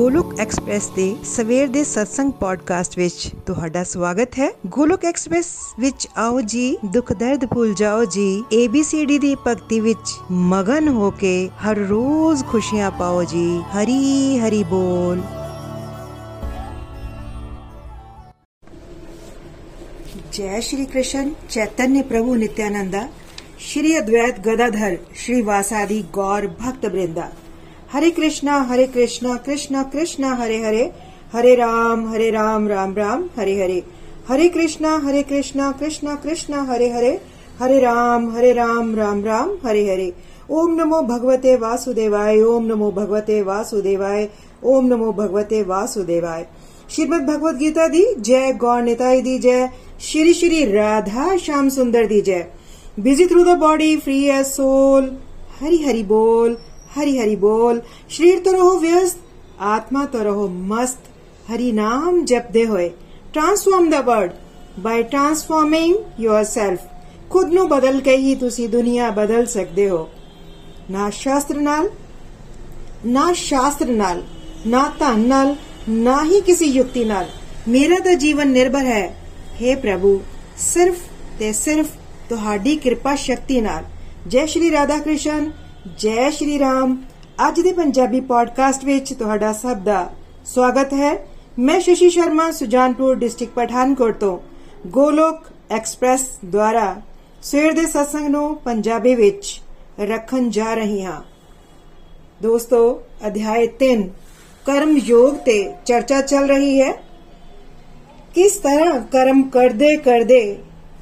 [0.00, 5.46] Golok express ਦੇ ਸਵੇਰ ਦੇ satsang ਪੋਡਕਾਸਟ ਵਿੱਚ ਤੁਹਾਡਾ ਸਵਾਗਤ ਹੈ। ਗੋਲੁਕ ਐਕਸਪ੍ਰੈਸ
[5.80, 11.32] ਵਿੱਚ ਆਓ ਜੀ, ਦੁੱਖ ਦਰਦ ਭੁੱਲ ਜਾਓ ਜੀ ABCD ਦੀ ਭਗਤੀ ਵਿੱਚ ਮਗਨ ਹੋ ਕੇ
[11.64, 15.20] ਹਰ ਰੋਜ਼ ਖੁਸ਼ੀਆਂ ਪਾਓ ਜੀ, ਹਰੀ ਹਰੀ ਬੋਲ।
[20.32, 23.06] ਜੈ ਸ਼੍ਰੀ ਕ੍ਰਿਸ਼ਨ, ਚੈਤਨਯ ਪ੍ਰਭੂ ਨਿਤਿਆਨੰਦਾ
[23.58, 27.30] ਸ਼੍ਰੀ ਅਦਵੈਤ ਗਦਾਧਰ, ਸ਼੍ਰੀ ਵਾਸਾਦੀ ਗੌਰ ਭਗਤ ਬ੍ਰਿੰਦਾ।
[27.92, 30.90] हरे कृष्णा हरे कृष्णा कृष्णा कृष्णा, हरे हरे
[31.32, 33.82] हरे राम हरे राम राम राम, हरे हरे।
[34.28, 37.20] हरे कृष्णा हरे कृष्णा कृष्णा कृष्णा, हरे हरे
[37.60, 40.12] हरे राम हरे राम राम राम, हरे हरे।
[40.50, 44.28] ओम नमो भगवते वासुदेवाय, ओम नमो भगवते वासुदेवाय,
[44.64, 46.46] ओम नमो भगवते वासुदेवाय।
[46.90, 49.68] श्रीमद भगवत गीता दी जय, गौर निताई दी जय।
[50.00, 52.46] श्री श्री राधा श्याम सुंदर दी जय।
[53.00, 55.16] Busy through the body free as soul
[55.60, 56.58] Hari Hari बोल।
[56.97, 59.23] हरि हरि बोल शरीर तो रहो व्यस्त
[59.65, 61.11] आत्मा तो रहो मस्त
[61.49, 62.89] हरि नाम जपदे होए
[63.33, 64.43] transform the world
[64.79, 66.87] by transforming yourself
[67.29, 70.07] ਖੁਦ ਨੂੰ ਬਦਲ ਕੇ ਹੀ ਤੁਸੀਂ ਦੁਨੀਆ ਬਦਲ ਸਕਦੇ ਹੋ
[70.91, 71.89] ਨਾ ਸ਼ਾਸਤਰ ਨਾਲ
[73.05, 74.21] ਨਾ ਸ਼ਾਸਤਰ ਨਾਲ
[74.67, 75.55] ਨਾ ਧਨ ਨਾਲ
[75.89, 77.29] ਨਾ ਹੀ ਕਿਸੇ ਯੁਕਤੀ ਨਾਲ
[77.67, 79.05] ਮੇਰਾ ਤਾਂ ਜੀਵਨ ਨਿਰਭਰ ਹੈ
[79.61, 80.19] हे ਪ੍ਰਭੂ
[80.57, 80.99] ਸਿਰਫ
[81.39, 81.87] ਤੇ ਸਿਰਫ
[82.29, 83.83] ਤੁਹਾਡੀ ਕਿਰਪਾ ਸ਼ਕਤੀ ਨਾਲ
[84.27, 85.51] ਜੈ ਸ਼੍ਰੀ ਰਾਧਾ ਕ੍ਰਿਸ਼ਨ
[85.86, 86.96] ਜੈ ਸ਼੍ਰੀ ਰਾਮ।
[87.48, 90.10] ਅੱਜ ਦੇ ਪੰਜਾਬੀ ਪੋਡਕਾਸਟ ਵਿੱਚ ਤੁਹਾਡਾ ਸਭ ਦਾ
[90.44, 91.26] ਸਵਾਗਤ ਹੈ।
[91.58, 94.38] ਮੈਂ ਸ਼ਸ਼ੀ ਸ਼ਰਮਾ, ਸੁਜਾਨਪੁਰ ਡਿਸਟ੍ਰਿਕਟ ਪਠਾਨਕੋਟ ਤੋਂ
[94.86, 95.38] ਗੋਲੋਕ
[95.70, 96.96] ਐਕਸਪ੍ਰੈਸ ਦੁਆਰਾ
[97.42, 99.60] ਸਵੇਰ ਦੇ ਸਤਸੰਗ ਨੂੰ ਪੰਜਾਬੀ ਵਿੱਚ
[100.00, 101.22] ਰੱਖਣ ਜਾ ਰਹੀ ਹਾਂ।
[102.42, 104.08] ਦੋਸਤੋ ਅਧਿਆਇ 3
[104.66, 106.92] ਕਰਮ ਯੋਗ ਤੇ ਚਰਚਾ ਚੱਲ ਰਹੀ ਹੈ।
[108.34, 110.58] ਕਿਸ ਤਰ੍ਹਾਂ ਕਰਮ ਕਰਦੇ ਕਰਦੇ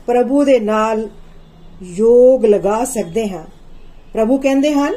[0.06, 1.08] ਪ੍ਰਭੂ ਦੇ ਨਾਲ
[1.82, 3.44] ਯੋਗ ਲਗਾ ਸਕਦੇ ਹਾਂ?
[4.14, 4.94] ਪ੍ਰਭੂ ਕਹਿੰਦੇ ਹਨ,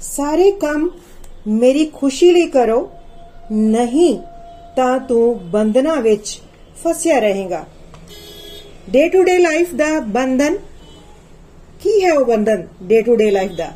[0.00, 0.90] ਸਾਰੇ ਕੰਮ
[1.48, 2.90] ਮੇਰੀ ਖੁਸ਼ੀ ਲਈ ਕਰੋ,
[3.52, 4.16] ਨਹੀਂ
[4.76, 6.40] ਤਾਂ ਤੂੰ ਬੰਧਨਾਂ ਵਿੱਚ
[6.84, 7.64] ਫਸਿਆ ਰਹੇਗਾ।
[8.90, 10.56] ਡੇ ਟੂ ਡੇ ਲਾਈਫ ਦਾ ਬੰਧਨ,
[11.82, 13.70] ਕੀ ਹੈ ਉਹ ਬੰਧਨ ਡੇ ਟੂ ਡੇ ਲਾਈਫ ਦਾ?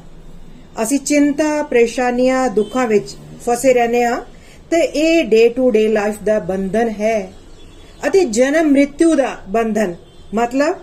[0.83, 4.25] ਅਸੀਂ ਚਿੰਤਾ, ਪਰੇਸ਼ਾਨੀਆਂ, ਦੁੱਖਾਂ ਵਿੱਚ ਫਸੇ ਰਹਨੇ ਆ
[4.71, 7.33] ਤੇ ਇਹ ਡੇ ਟੂ ਡੇ ਲਾਈਫ ਦਾ ਬੰਧਨ ਹੈ
[8.07, 9.95] ਅਤੇ ਜਨਮ ਮ੍ਰਿਤਿਉ ਦਾ ਬੰਧਨ,
[10.34, 10.77] ਮਤਲਬ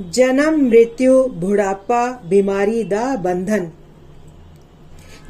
[0.00, 3.70] ਜਨਮ ਮ੍ਰਿਤਿਉ ਬੁਢਾਪਾ, ਬਿਮਾਰੀ ਦਾ ਬੰਧਨ।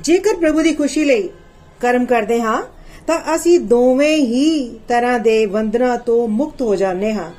[0.00, 1.28] ਜੇਕਰ ਪ੍ਰਭੂ ਦੀ ਖੁਸ਼ੀ ਲਈ
[1.80, 2.62] ਕਰਮ ਕਰਦੇ ਹਾਂ,
[3.06, 7.30] ਤਾਂ ਅਸੀਂ ਦੋਵੇਂ ਹੀ ਤਰ੍ਹਾਂ ਦੇ ਬੰਧਨਾਂ ਤੋਂ ਮੁਕਤ ਹੋ ਜਾਂਦੇ ਹਾਂ।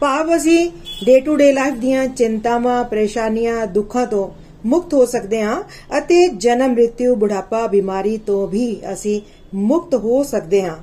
[0.00, 0.70] ਭਾਵ ਅਸੀਂ
[1.04, 4.30] ਡੇ ਟੂ ਡੇ ਲਾਈਫ ਦੀਆਂ ਚਿੰਤਾਵਾਂ, ਪਰੇਸ਼ਾਨੀਆਂ, ਦੁੱਖਾਂ ਤੋਂ
[4.66, 5.62] ਮੁਕਤ ਹੋ ਸਕਦੇ ਹਾਂ
[5.98, 9.20] ਅਤੇ ਜਨਮ ਮ੍ਰਿਤਿਉ ਬੁਢਾਪਾ, ਬਿਮਾਰੀ ਤੋਂ ਵੀ ਅਸੀਂ
[9.54, 10.76] ਮੁਕਤ ਹੋ ਸਕਦੇ ਹਾਂ।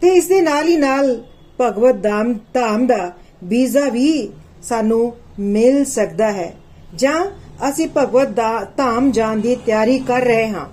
[0.00, 1.22] ਤੇ ਇਸ ਦੇ ਨਾਲ ਹੀ ਨਾਲ
[1.60, 3.12] ਭਗਵਤ ਧਾਮ ਧਾਮ ਦਾ
[3.44, 4.28] ਵੀਜ਼ਾ ਵੀ
[4.62, 6.52] ਸਾਨੂੰ ਮਿਲ ਸਕਦਾ ਹੈ।
[6.94, 7.24] ਜਾਂ
[7.68, 8.28] ਅਸੀਂ ਭਗਵਤ
[8.76, 10.66] ਧਾਮ ਜਾਣ ਦੀ ਤਿਆਰੀ ਕਰ ਰਹੇ ਹਾਂ।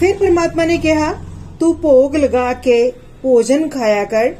[0.00, 1.14] ਫਿਰ ਪ੍ਰਮਾਤਮਾ ਨੇ ਕਿਹਾ,
[1.60, 2.92] ਤੂੰ ਭੋਗ ਲਗਾ ਕੇ
[3.22, 4.34] ਭੋਜਨ ਖਾਇਆ ਕਰ।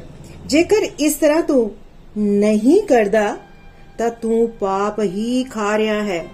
[0.45, 1.71] ਜੇਕਰ ਇਸ ਤਰ੍ਹਾਂ ਤੂੰ
[2.17, 3.35] ਨਹੀਂ ਕਰਦਾ,
[3.97, 6.25] ਤਾਂ ਤੂੰ ਪਾਪ ਹੀ ਖਾ ਰਿਹਾ ਹੈ।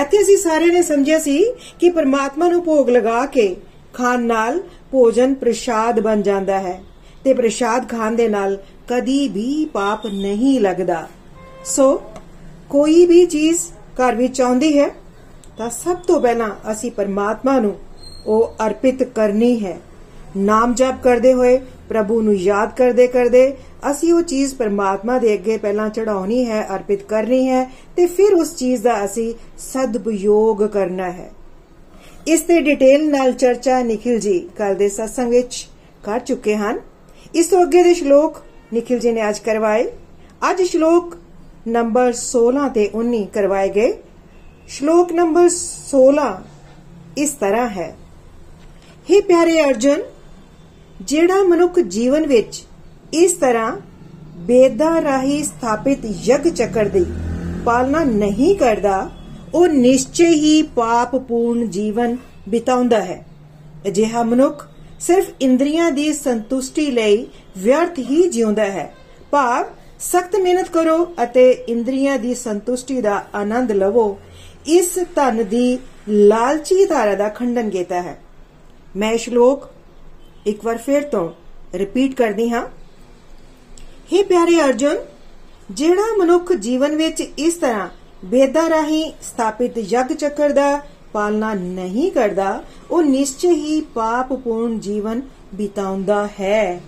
[0.00, 1.44] ਇੱਥੇ ਅਸੀਂ ਸਾਰਿਆਂ ਨੇ ਸਮਝਿਆ ਸੀ
[1.80, 3.54] ਕਿ ਪਰਮਾਤਮਾ ਨੂੰ ਭੋਗ ਲਗਾ ਕੇ
[3.94, 6.80] ਖਾਣ ਨਾਲ ਭੋਜਨ ਪ੍ਰਸ਼ਾਦ ਬਣ ਜਾਂਦਾ ਹੈ
[7.24, 8.56] ਤੇ ਪ੍ਰਸ਼ਾਦ ਖਾਣ ਦੇ ਨਾਲ
[8.88, 11.06] ਕਦੀ ਵੀ ਪਾਪ ਨਹੀਂ ਲੱਗਦਾ।
[11.66, 12.02] ਸੋ
[12.70, 13.60] ਕੋਈ ਵੀ ਚੀਜ਼
[13.96, 14.88] ਘਰ ਵਿੱਚ ਆਉਂਦੀ ਹੈ,
[15.58, 17.74] ਤਾਂ ਸਭ ਤੋਂ ਪਹਿਲਾਂ ਅਸੀਂ ਪਰਮਾਤਮਾ ਨੂੰ
[18.26, 19.76] ਉਹ ਅਰਪਿਤ ਕਰਨੀ ਹੈ।
[20.36, 23.56] ਨਾਮ ਜਪ ਕਰਦੇ ਹੋਏ, ਪ੍ਰਭੂ ਨੂੰ ਯਾਦ ਕਰਦੇ ਕਰਦੇ
[23.90, 27.64] ਅਸੀਂ ਉਹ ਚੀਜ਼ ਪਰਮਾਤਮਾ ਦੇ ਅੱਗੇ ਪਹਿਲਾਂ ਚੜਾਉਣੀ ਹੈ, ਅਰਪਿਤ ਕਰਨੀ ਹੈ
[27.96, 31.30] ਤੇ ਫਿਰ ਉਸ ਚੀਜ਼ ਦਾ ਅਸੀਂ ਸਦਉਪਯੋਗ ਕਰਨਾ ਹੈ।
[32.26, 35.68] ਇਸ ਤੇ ਡਿਟੇਲ ਨਾਲ ਚਰਚਾ ਨikhil ji ਕੱਲ ਦੇ satsang ਵਿੱਚ
[36.04, 36.80] ਕਰ ਚੁੱਕੇ ਹਨ।
[37.34, 38.40] ਇਸ ਤੋਂ ਅੱਗੇ ਦੇ ਸ਼ਲੋਕ
[38.74, 39.86] ਨikhil ji ਨੇ ਅੱਜ ਕਰਵਾਏ।
[40.50, 41.16] ਅੱਜ ਸ਼ਲੋਕ
[41.68, 43.92] ਨੰਬਰ 16 ਤੇ 19 ਕਰਵਾਏ ਗਏ।
[44.68, 45.48] ਸ਼ਲੋਕ ਨੰਬਰ
[45.88, 46.26] 16
[47.18, 47.96] ਇਸ ਤਰ੍ਹਾਂ ਹੈ।
[49.10, 50.00] हे ਪਿਆਰੇ ਅਰਜੁਨ,
[51.00, 52.64] ਜਿਹੜਾ ਮਨੁੱਖ ਜੀਵਨ ਵਿੱਚ
[53.12, 53.76] ਇਸ ਤਰ੍ਹਾਂ
[54.36, 57.04] ਬੇਦਾਂ ਰਾਹੀਂ ਸਥਾਪਿਤ ਯਗ ਚੱਕਰ ਦੀ
[57.64, 59.10] ਪਾਲਣਾ ਨਹੀਂ ਕਰਦਾ,
[59.54, 62.16] ਉਹ ਨਿਸ਼ਚੈ ਹੀ ਪਾਪਪੂਰਨ ਜੀਵਨ
[62.48, 63.26] ਬਿਤਾਉਂਦਾ ਹੈ।
[63.86, 64.68] ਅਜਿਹਾ ਮਨੁੱਖ
[65.00, 67.26] ਸਿਰਫ ਇੰਦਰੀਆਂ ਦੀ ਸੰਤੁਸ਼ਟੀ ਲਈ
[67.58, 68.94] ਵਿਅਰਥ ਹੀ ਜਿਉਂਦਾ ਹੈ।
[69.30, 69.64] ਭਾਵ
[70.00, 74.18] ਸਖਤ ਮਿਹਨਤ ਕਰੋ ਅਤੇ ਇੰਦਰੀਆਂ ਦੀ ਸੰਤੁਸ਼ਟੀ ਦਾ ਆਨੰਦ ਲਵੋ।
[74.66, 75.78] ਇਸ ਧਨ ਦੀ
[76.08, 78.18] ਲਾਲਚੀ ਧਾਰਾ ਦਾ ਖੰਡਨ ਕੀਤਾ ਹੈ।
[78.96, 79.68] ਮੈਂ ਸ਼ਲੋਕ
[80.46, 81.30] ਇੱਕ ਵਾਰ ਫਿਰ ਤੋਂ
[81.74, 82.66] ਰਿਪੀਟ ਕਰਦੀ ਹਾਂ।
[84.12, 84.96] हे ਪਿਆਰੇ ਅਰਜੁਨ,
[85.70, 87.88] ਜਿਹੜਾ ਮਨੁੱਖ ਜੀਵਨ ਵਿੱਚ ਇਸ ਤਰ੍ਹਾਂ
[88.24, 90.80] ਵੇਦਾਂ ਰਾਹੀਂ ਸਥਾਪਿਤ ਯਗ ਚੱਕਰ ਦਾ
[91.12, 95.22] ਪਾਲਣਾ ਨਹੀਂ ਕਰਦਾ, ਉਹ ਨਿਸ਼ਚੈ ਹੀ ਪਾਪਪੂਰਨ ਜੀਵਨ
[95.54, 96.80] ਬਿਤਾਉਂਦਾ ਹੈ।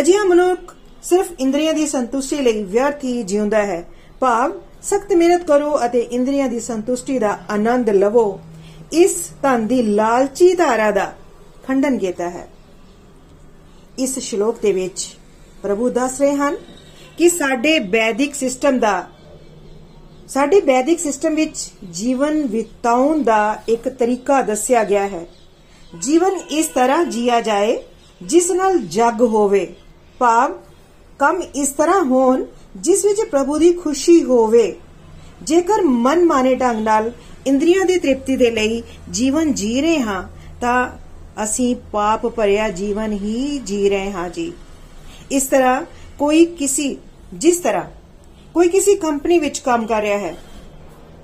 [0.00, 0.74] ਅਜਿਹਾ ਮਨੁੱਖ
[1.08, 3.84] ਸਿਰਫ ਇੰਦਰੀਆਂ ਦੀ ਸੰਤੁਸ਼ਟੀ ਲਈ ਵਿਅਰਥ ਹੀ ਜਿਉਂਦਾ ਹੈ।
[4.20, 4.52] ਭਾਵ,
[4.82, 8.40] ਸਖਤ ਮਿਹਨਤ ਕਰੋ ਅਤੇ ਇੰਦਰੀਆਂ ਦੀ ਸੰਤੁਸ਼ਟੀ ਦਾ ਆਨੰਦ ਲਵੋ।
[8.92, 11.12] ਇਸ ਧਨ ਦੀ ਲਾਲਚੀ ਧਾਰਾ ਦਾ
[11.66, 12.48] ਖੰਡਨ ਕੀਤਾ ਹੈ।
[13.98, 15.08] ਇਸ ਸ਼ਲੋਕ ਦੇ ਵਿੱਚ
[15.62, 16.56] ਪ੍ਰਭੂ ਦੱਸ ਰਹੇ ਹਨ
[17.18, 19.06] ਕਿ ਸਾਡੇ ਵੈਦਿਕ ਸਿਸਟਮ ਦਾ,
[20.28, 25.26] ਸਾਡੇ ਵੈਦਿਕ ਸਿਸਟਮ ਵਿੱਚ ਜੀਵਨ ਬਿਤਾਉਣ ਦਾ ਇੱਕ ਤਰੀਕਾ ਦੱਸਿਆ ਗਿਆ ਹੈ।
[25.98, 27.76] ਜੀਵਨ ਇਸ ਤਰ੍ਹਾਂ ਜੀਆ ਜਾਏ,
[28.22, 29.66] ਜਿਸ ਨਾਲ ਜਗ ਹੋਵੇ।
[30.18, 30.54] ਭਾਵ
[31.18, 32.44] ਕੰਮ ਇਸ ਤਰ੍ਹਾਂ ਹੋਣ
[32.76, 34.74] ਜਿਸ ਵਿੱਚ ਪ੍ਰਭੂ ਦੀ ਖੁਸ਼ੀ ਹੋਵੇ।
[35.42, 37.10] ਜੇਕਰ ਮਨ ਮਾਨੇ ਢੰਗ ਨਾਲ
[37.46, 40.22] ਇੰਦਰੀਆਂ ਦੀ ਤ੍ਰਿਪਤੀ ਦੇ ਲਈ ਜੀਵਨ ਜੀ ਰਹੇ ਹਾਂ,
[40.60, 40.88] ਤਾਂ
[41.44, 44.52] ਅਸੀਂ ਪਾਪ ਭਰਿਆ ਜੀਵਨ ਹੀ ਜੀ ਰਹੇ ਹਾਂ ਜੀ।
[45.32, 45.80] ਇਸ ਤਰ੍ਹਾਂ
[46.18, 46.96] ਕੋਈ ਕਿਸੇ,
[47.34, 47.84] ਜਿਸ ਤਰ੍ਹਾਂ
[48.54, 50.36] ਕੋਈ ਕਿਸੇ ਕੰਪਨੀ ਵਿੱਚ ਕੰਮ ਕਰ ਰਿਹਾ ਹੈ,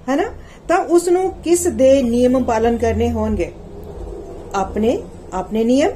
[0.08, 0.24] ਹੈਨਾ,
[0.68, 3.50] ਤਾਂ ਉਸ ਨੂੰ ਕਿਸ ਦੇ ਨਿਯਮ ਪਾਲਨ ਕਰਨੇ ਹੋਣਗੇ?
[4.54, 4.98] ਆਪਣੇ
[5.32, 5.90] ਆਪਣੇ ਨਿਯਮ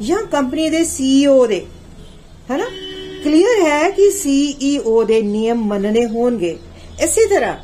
[0.00, 1.64] ਜਾਂ ਕੰਪਨੀ ਦੇ ਸੀਈਓ ਦੇ,
[2.50, 2.64] ਹੈਨਾ?
[3.24, 6.56] ਕਲੀਅਰ ਹੈ ਕਿ ਸੀਈਓ ਦੇ ਨਿਯਮ ਮੰਨਣੇ ਹੋਣਗੇ।
[7.02, 7.56] ਇਸੇ ਤਰ੍ਹਾਂ,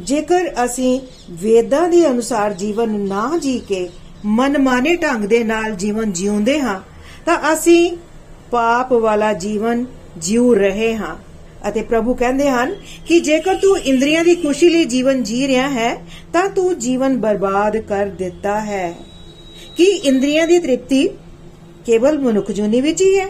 [0.00, 1.00] ਜੇਕਰ ਅਸੀਂ
[1.30, 3.88] ਵੇਦਾਂ ਦੇ ਅਨੁਸਾਰ ਜੀਵਨ ਨਾ ਜੀ ਕੇ
[4.24, 6.80] ਮਨਮਾਨੇ ਢੰਗ ਦੇ ਨਾਲ ਜੀਵਨ ਜਿਉਂਦੇ ਹਾਂ,
[7.26, 7.96] ਤਾਂ ਅਸੀਂ
[8.50, 9.86] ਪਾਪ ਵਾਲਾ ਜੀਵਨ
[10.16, 11.16] ਜਿਉ ਰਹੇ ਹਾਂ।
[11.68, 12.74] ਅਤੇ ਪ੍ਰਭੂ ਕਹਿੰਦੇ ਹਨ
[13.06, 15.94] ਕਿ ਜੇਕਰ ਤੂੰ ਇੰਦਰੀਆਂ ਦੀ ਖੁਸ਼ੀ ਲਈ ਜੀਵਨ ਜੀ ਰਿਹਾ ਹੈ,
[16.32, 18.94] ਤਾਂ ਤੂੰ ਜੀਵਨ ਬਰਬਾਦ ਕਰ ਦਿੱਤਾ ਹੈ।
[19.76, 21.08] ਕਿ ਇੰਦਰੀਆਂ ਦੀ ਤ੍ਰਿਪਤੀ
[21.86, 23.26] ਕੇਵਲ ਮਨੁੱਖ ਜੂਨੀ ਵਿੱਚ ਹੀ ਹੈ?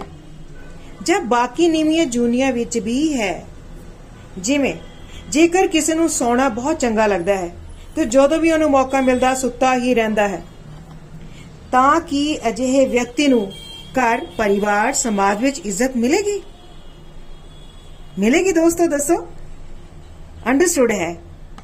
[1.02, 3.44] ਜਾਂ ਬਾਕੀ ਨੀਵੀਆਂ ਜੂਨੀਆਂ ਵਿੱਚ ਵੀ ਹੈ।
[4.38, 4.74] ਜਿਵੇਂ,
[5.30, 7.50] ਜੇਕਰ ਕਿਸੇ ਨੂੰ ਸੌਣਾ ਬਹੁਤ ਚੰਗਾ ਲੱਗਦਾ ਹੈ,
[7.96, 10.42] ਤੇ ਜਦੋਂ ਵੀ ਉਹਨੂੰ ਮੌਕਾ ਮਿਲਦਾ, ਸੁੱਤਾ ਹੀ ਰਹਿੰਦਾ ਹੈ।
[11.72, 13.52] ਤਾਂ ਕਿ ਅਜਿਹੇ ਵਿਅਕਤੀ ਨੂੰ
[13.98, 16.42] ਘਰ, ਪਰਿਵਾਰ, ਸਮਾਜ ਵਿੱਚ ਇੱਜ਼ਤ ਮਿਲੇਗੀ?
[18.18, 19.28] ਮਿਲੇਗੀ ਦੋਸਤੋ, ਦੱਸੋ?
[20.46, 21.16] ਅੰਡਰਸਟੂਡ ਹੈ।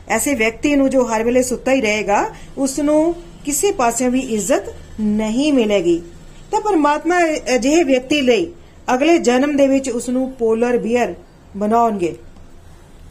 [0.08, 3.14] ਐਸੇ ਵਿਅਕਤੀ ਨੂੰ ਜੋ ਹਰ ਵੇਲੇ ਸੁੱਤਾ ਹੀ ਰਹੇਗਾ ਉਸ ਨੂੰ
[3.44, 4.62] ਕਿਸੇ ਪਾਸਿਓਂ ਵੀ ਇੱਜ਼ਤ
[5.00, 6.02] ਨਹੀਂ ਮਿਲੇਗੀ।
[6.50, 7.19] ਤਾਂ ਪਰਮਾਤਮਾ
[7.55, 8.52] ਅਜਿਹੇ ਵਿਅਕਤੀ ਲਈ
[8.94, 11.14] ਅਗਲੇ ਜਨਮ ਦੇ ਵਿੱਚ ਉਸ ਨੂੰ ਪੋਲਰ ਬੀਅਰ
[11.56, 12.14] ਬਣਾਉਣਗੇ।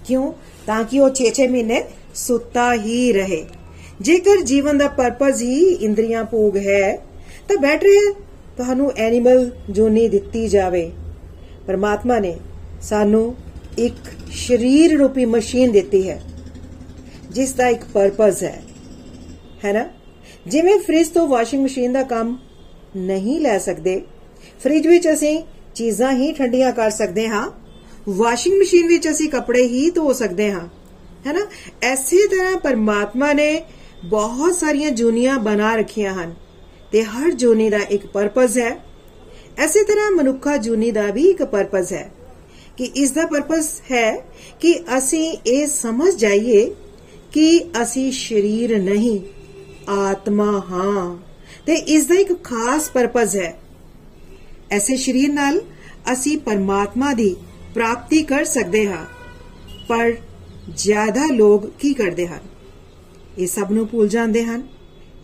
[0.06, 0.32] ਕਿਉਂ?
[0.68, 1.84] ਤਾਂ ਕਿ ਉਹ 6-6 ਮਹੀਨੇ
[2.16, 3.46] ਸੁੱਤਾ ਹੀ ਰਹੇ।
[4.02, 6.96] ਜੇਕਰ ਜੀਵਨ ਦਾ ਪਰਪਸ ਹੀ ਇੰਦਰੀਆਂ ਭੋਗ ਹੈ,
[7.48, 8.12] ਤਾਂ ਬੈਟਰ ਹੈ
[8.58, 10.90] ਤੁਹਾਨੂੰ ਐਨੀਮਲ ਜੋਨੀ ਦਿੱਤੀ ਜਾਵੇ।
[11.68, 12.36] ਪਰਮਾਤਮਾ ਨੇ
[12.82, 13.36] ਸਾਨੂੰ
[13.78, 16.22] ਇੱਕ ਸਰੀਰ ਰੂਪੀ ਮਸ਼ੀਨ ਦਿੱਤੀ ਹੈ,
[17.32, 18.62] ਜਿਸ ਦਾ ਇੱਕ ਪਰਪਸ ਹੈ।
[19.66, 19.86] ਹੈ ਨਾ?
[20.48, 22.38] ਜਿਵੇਂ ਫ੍ਰਿਜ ਤੋਂ ਵਾਸ਼ਿੰਗ ਮਸ਼ੀਨ ਦਾ ਕੰਮ
[22.96, 24.02] ਨਹੀਂ ਲੈ ਸਕਦੇ
[24.64, 25.42] ਫ੍ਰਿਜ ਵਿੱਚ ਅਸੀਂ
[25.78, 27.52] ਚੀਜ਼ਾਂ ਹੀ ਠੰਡੀਆਂ ਕਰ ਸਕਦੇ ਹਾਂ।
[28.10, 30.68] ਵਾਸ਼ਿੰਗ ਮਸ਼ੀਨ ਵਿੱਚ ਅਸੀਂ ਕੱਪੜੇ ਹੀ ਧੋ ਸਕਦੇ ਹਾਂ।
[31.28, 31.48] ਹੈਨਾ?
[31.82, 33.64] ਐਸੇ ਤਰ੍ਹਾਂ ਪਰਮਾਤਮਾ ਨੇ
[34.06, 36.34] ਬਹੁਤ ਸਾਰੀਆਂ ਜੂਨੀਆਂ ਬਣਾ ਰੱਖੀਆਂ ਹਨ
[36.92, 38.80] ਤੇ ਹਰ ਜੂਨੀ ਦਾ ਇੱਕ ਪਰਪਸ ਹੈ।
[39.58, 42.12] ਐਸੇ ਤਰ੍ਹਾਂ ਮਨੁੱਖਾ ਜੂਨੀ ਦਾ ਵੀ ਇੱਕ ਪਰਪਸ ਹੈ
[42.78, 44.26] ਕਿ ਇਸ ਦਾ ਪਰਪਸ ਹੈ
[44.60, 46.76] ਕਿ ਅਸੀਂ ਇਹ ਸਮਝ ਜਾਈਏ
[47.32, 49.20] ਕਿ ਅਸੀਂ ਸਰੀਰ ਨਹੀਂ,
[49.90, 51.18] ਆਤਮਾ ਹਾਂ।
[51.66, 53.60] ਤੇ ਇਸ ਦਾ ਇੱਕ ਖਾਸ ਪਰਪਸ ਹੈ।
[54.72, 55.62] ਐਸੇ ਸਰੀਰ ਨਾਲ
[56.14, 57.36] ਅਸੀਂ ਪਰਮਾਤਮਾ ਦੀ
[57.74, 59.06] ਪ੍ਰਾਪਤੀ ਕਰ ਸਕਦੇ ਹਾਂ।
[59.88, 60.14] ਪਰ
[60.76, 62.40] ਜ਼ਿਆਦਾ ਲੋਕ ਕੀ ਕਰਦੇ ਹਨ?
[63.38, 64.68] ਇਹ ਸਭ ਨੂੰ ਭੁੱਲ ਜਾਂਦੇ ਹਨ।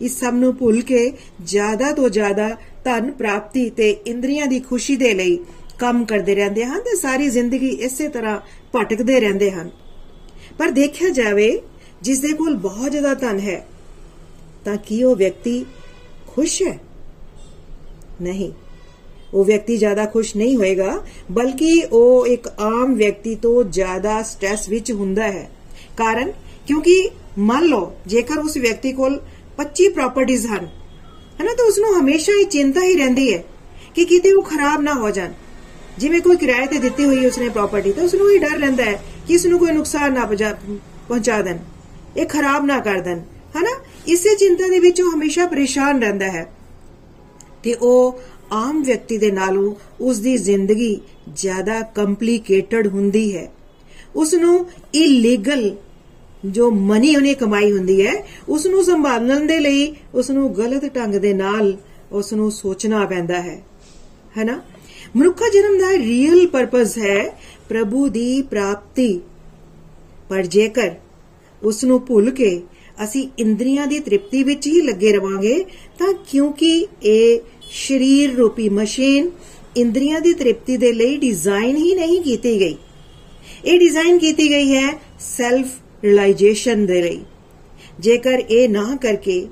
[0.00, 1.12] ਇਸ ਸਭ ਨੂੰ ਭੁੱਲ ਕੇ
[1.44, 5.38] ਜ਼ਿਆਦਾ ਤੋਂ ਜ਼ਿਆਦਾ ਧਨ ਪ੍ਰਾਪਤੀ ਤੇ ਇੰਦਰੀਆਂ ਦੀ ਖੁਸ਼ੀ ਦੇ ਲਈ
[5.78, 8.40] ਕੰਮ ਕਰਦੇ ਰਹਿੰਦੇ ਹਨ ਤੇ ਸਾਰੀ ਜ਼ਿੰਦਗੀ ਇਸੇ ਤਰ੍ਹਾਂ
[8.76, 9.70] ਭਟਕਦੇ ਰਹਿੰਦੇ ਹਨ।
[10.58, 11.62] ਪਰ ਦੇਖਿਆ ਜਾਵੇ,
[12.02, 13.66] ਜਿਸ ਦੇ ਕੋਲ ਬਹੁਤ ਜ਼ਿਆਦਾ ਧਨ ਹੈ,
[14.64, 15.66] ਤਾਂ ਕੀ ਉਹ ਵਿਅਕਤੀ
[16.26, 16.78] ਖੁਸ਼ ਹੈ?
[18.22, 18.52] ਨਹੀਂ।
[19.34, 21.00] ਉਹ ਵਿਅਕਤੀ ਜ਼ਿਆਦਾ ਖੁਸ਼ ਨਹੀਂ ਹੋਏਗਾ,
[21.30, 25.48] ਬਲਕਿ ਉਹ ਇੱਕ ਆਮ ਵਿਅਕਤੀ ਤੋਂ ਜ਼ਿਆਦਾ ਸਟ्रेस ਵਿੱਚ ਹੁੰਦਾ ਹੈ।
[25.96, 26.32] ਕਾਰਨ,
[26.66, 29.20] ਕਿਉਂਕਿ ਮੰਨ ਲਓ, ਜੇਕਰ ਉਸ ਵਿਅਕਤੀ ਕੋਲ
[29.56, 30.68] 25 ਪ੍ਰਾਪਰਟੀਆਂ ਹਨ,
[31.40, 33.44] ਹਨਾ, ਤਾਂ ਉਸ ਨੂੰ ਹਮੇਸ਼ਾ ਹੀ ਚਿੰਤਾ ਹੀ ਰਹਿੰਦੀ ਹੈ
[33.94, 35.32] ਕਿ ਕਿਤੇ ਉਹ ਖਰਾਬ ਨਾ ਹੋ ਜਾਣ।
[35.98, 39.02] ਜਿਵੇਂ ਕੋਈ ਕਿਰਾਏ ਤੇ ਦਿੱਤੀ ਹੋਈ ਉਸਨੇ ਪ੍ਰਾਪਰਟੀ ਤਾਂ ਉਸ ਨੂੰ ਇਹ ਡਰ ਰਹਿੰਦਾ ਹੈ
[39.26, 40.24] ਕਿ ਇਸ ਨੂੰ ਕੋਈ ਨੁਕਸਾਨ ਨਾ
[41.08, 41.58] ਪਹੁੰਚਾ ਦੇਣ,
[42.16, 43.18] ਇਹ ਖਰਾਬ ਨਾ ਕਰ ਦੇਣ,
[43.56, 43.74] ਹਨਾ।
[44.08, 46.46] ਇਸੇ ਚਿੰਤਾ ਦੇ ਵਿੱਚ ਉਹ ਹਮੇਸ਼ਾ ਪਰੇਸ਼ਾਨ ਰਹਿੰਦਾ ਹੈ।
[47.62, 48.20] ਤੇ ਉਹ
[48.52, 51.00] ਆਮ ਵਿਅਕਤੀ ਦੇ ਨਾਲੋਂ ਉਸ ਦੀ ਜ਼ਿੰਦਗੀ
[51.34, 53.52] ਜ਼ਿਆਦਾ ਕੰਪਲਿਕੇਟਡ ਹੁੰਦੀ ਹੈ।
[54.16, 55.76] ਉਸ ਨੂੰ ਇਲੀਗਲ
[56.44, 61.14] ਜੋ ਮਨੀ ਉਹਨੇ ਕਮਾਈ ਹੁੰਦੀ ਹੈ ਉਸ ਨੂੰ ਸੰਭਾਲਣ ਦੇ ਲਈ ਉਸ ਨੂੰ ਗਲਤ ਢੰਗ
[61.14, 61.76] ਦੇ ਨਾਲ
[62.12, 63.62] ਉਸ ਨੂੰ ਸੋਚਣਾ ਪੈਂਦਾ ਹੈ।
[64.38, 64.62] ਹੈਨਾ?
[65.16, 69.20] ਮਨੁੱਖਾ ਜਨਮ ਦਾ ਰੀਅਲ ਪਰਪਸ ਹੈ ਪ੍ਰਭੂ ਦੀ ਪ੍ਰਾਪਤੀ।
[70.28, 70.90] ਪਰ ਜੇਕਰ
[71.62, 72.62] ਉਸ ਨੂੰ ਭੁੱਲ ਕੇ
[73.04, 75.64] ਅਸੀਂ ਇੰਦਰੀਆਂ ਦੀ ਤ੍ਰਿਪਤੀ ਵਿੱਚ ਹੀ ਲੱਗੇ ਰਵਾਂਗੇ,
[75.98, 77.40] ਤਾਂ ਕਿਉਂਕਿ ਇਹ
[77.74, 79.30] ਸਰੀਰ ਰੂਪੀ ਮਸ਼ੀਨ
[79.76, 82.76] ਇੰਦਰੀਆਂ ਦੀ ਤ੍ਰਿਪਤੀ ਦੇ ਲਈ ਡਿਜ਼ਾਈਨ ਹੀ ਨਹੀਂ ਕੀਤੀ ਗਈ।
[83.64, 85.66] ਇਹ ਡਿਜ਼ਾਈਨ ਕੀਤੀ ਗਈ ਹੈ ਸੈਲਫ
[86.04, 87.20] ਰਿਅਲਾਈਜੇਸ਼ਨ ਦੇ ਲਈ।
[88.00, 89.46] ਜੇਕਰ ਇਹ ਨਾ ਕਰਕੇ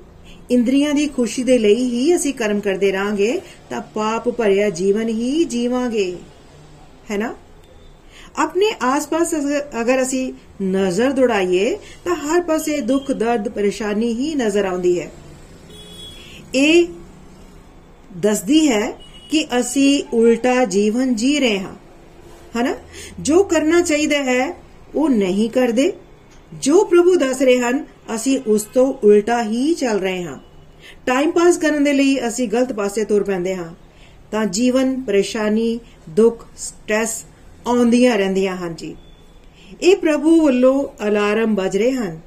[0.51, 5.43] ਇੰਦਰੀਆਂ ਦੀ ਖੁਸ਼ੀ ਦੇ ਲਈ ਹੀ ਅਸੀਂ ਕਰਮ ਕਰਦੇ ਰਾਂਗੇ ਤਾਂ ਪਾਪ ਭਰਿਆ ਜੀਵਨ ਹੀ
[5.43, 6.15] ਜੀਵਾਂਗੇ।
[7.11, 7.35] ਹੈ ਨਾ?
[8.37, 9.35] ਆਪਣੇ ਆਸ-ਪਾਸ
[9.81, 15.11] ਅਗਰ ਅਸੀਂ ਨਜ਼ਰ ਦੁੜਾਈਏ, ਤਾਂ ਹਰ ਪਾਸੇ ਦੁੱਖ, ਦਰਦ, ਪਰੇਸ਼ਾਨੀ ਹੀ ਨਜ਼ਰ ਆਉਂਦੀ ਹੈ।
[16.55, 16.87] ਇਹ
[18.17, 18.91] ਦੱਸਦੀ ਹੈ
[19.29, 21.75] ਕਿ ਅਸੀਂ ਉਲਟਾ ਜੀਵਨ ਜੀ ਰਹੇ ਹਾਂ।
[22.61, 22.75] ਹਨਾ?
[23.19, 24.57] ਜੋ ਕਰਨਾ ਚਾਹੀਦਾ ਹੈ,
[24.95, 25.93] ਉਹ ਨਹੀਂ ਕਰਦੇ।
[26.53, 30.37] ਜੋ ਪ੍ਰਭੂ ਦੱਸ ਰਹੇ ਹਨ, ਅਸੀਂ ਉਸ ਤੋਂ ਉਲਟਾ ਹੀ ਚੱਲ ਰਹੇ ਹਾਂ।
[31.05, 33.73] ਟਾਈਮ ਪਾਸ ਕਰਨ ਦੇ ਲਈ ਅਸੀਂ ਗਲਤ ਪਾਸੇ ਤੁਰ ਪੈਂਦੇ ਹਾਂ।
[34.31, 35.79] ਤਾਂ ਜੀਵਨ ਪਰੇਸ਼ਾਨੀ,
[36.09, 37.23] ਦੁੱਖ ਸਟ੍ਰੈਸ
[37.67, 38.95] ਆਉਂਦੀਆਂ ਰਹਿੰਦੀਆਂ ਹਨ ਜੀ।
[39.81, 42.19] ਇਹ ਪ੍ਰਭੂ ਵੱਲੋਂ ਅਲਾਰਮ ਵੱਜ ਰਹੇ ਹਨ।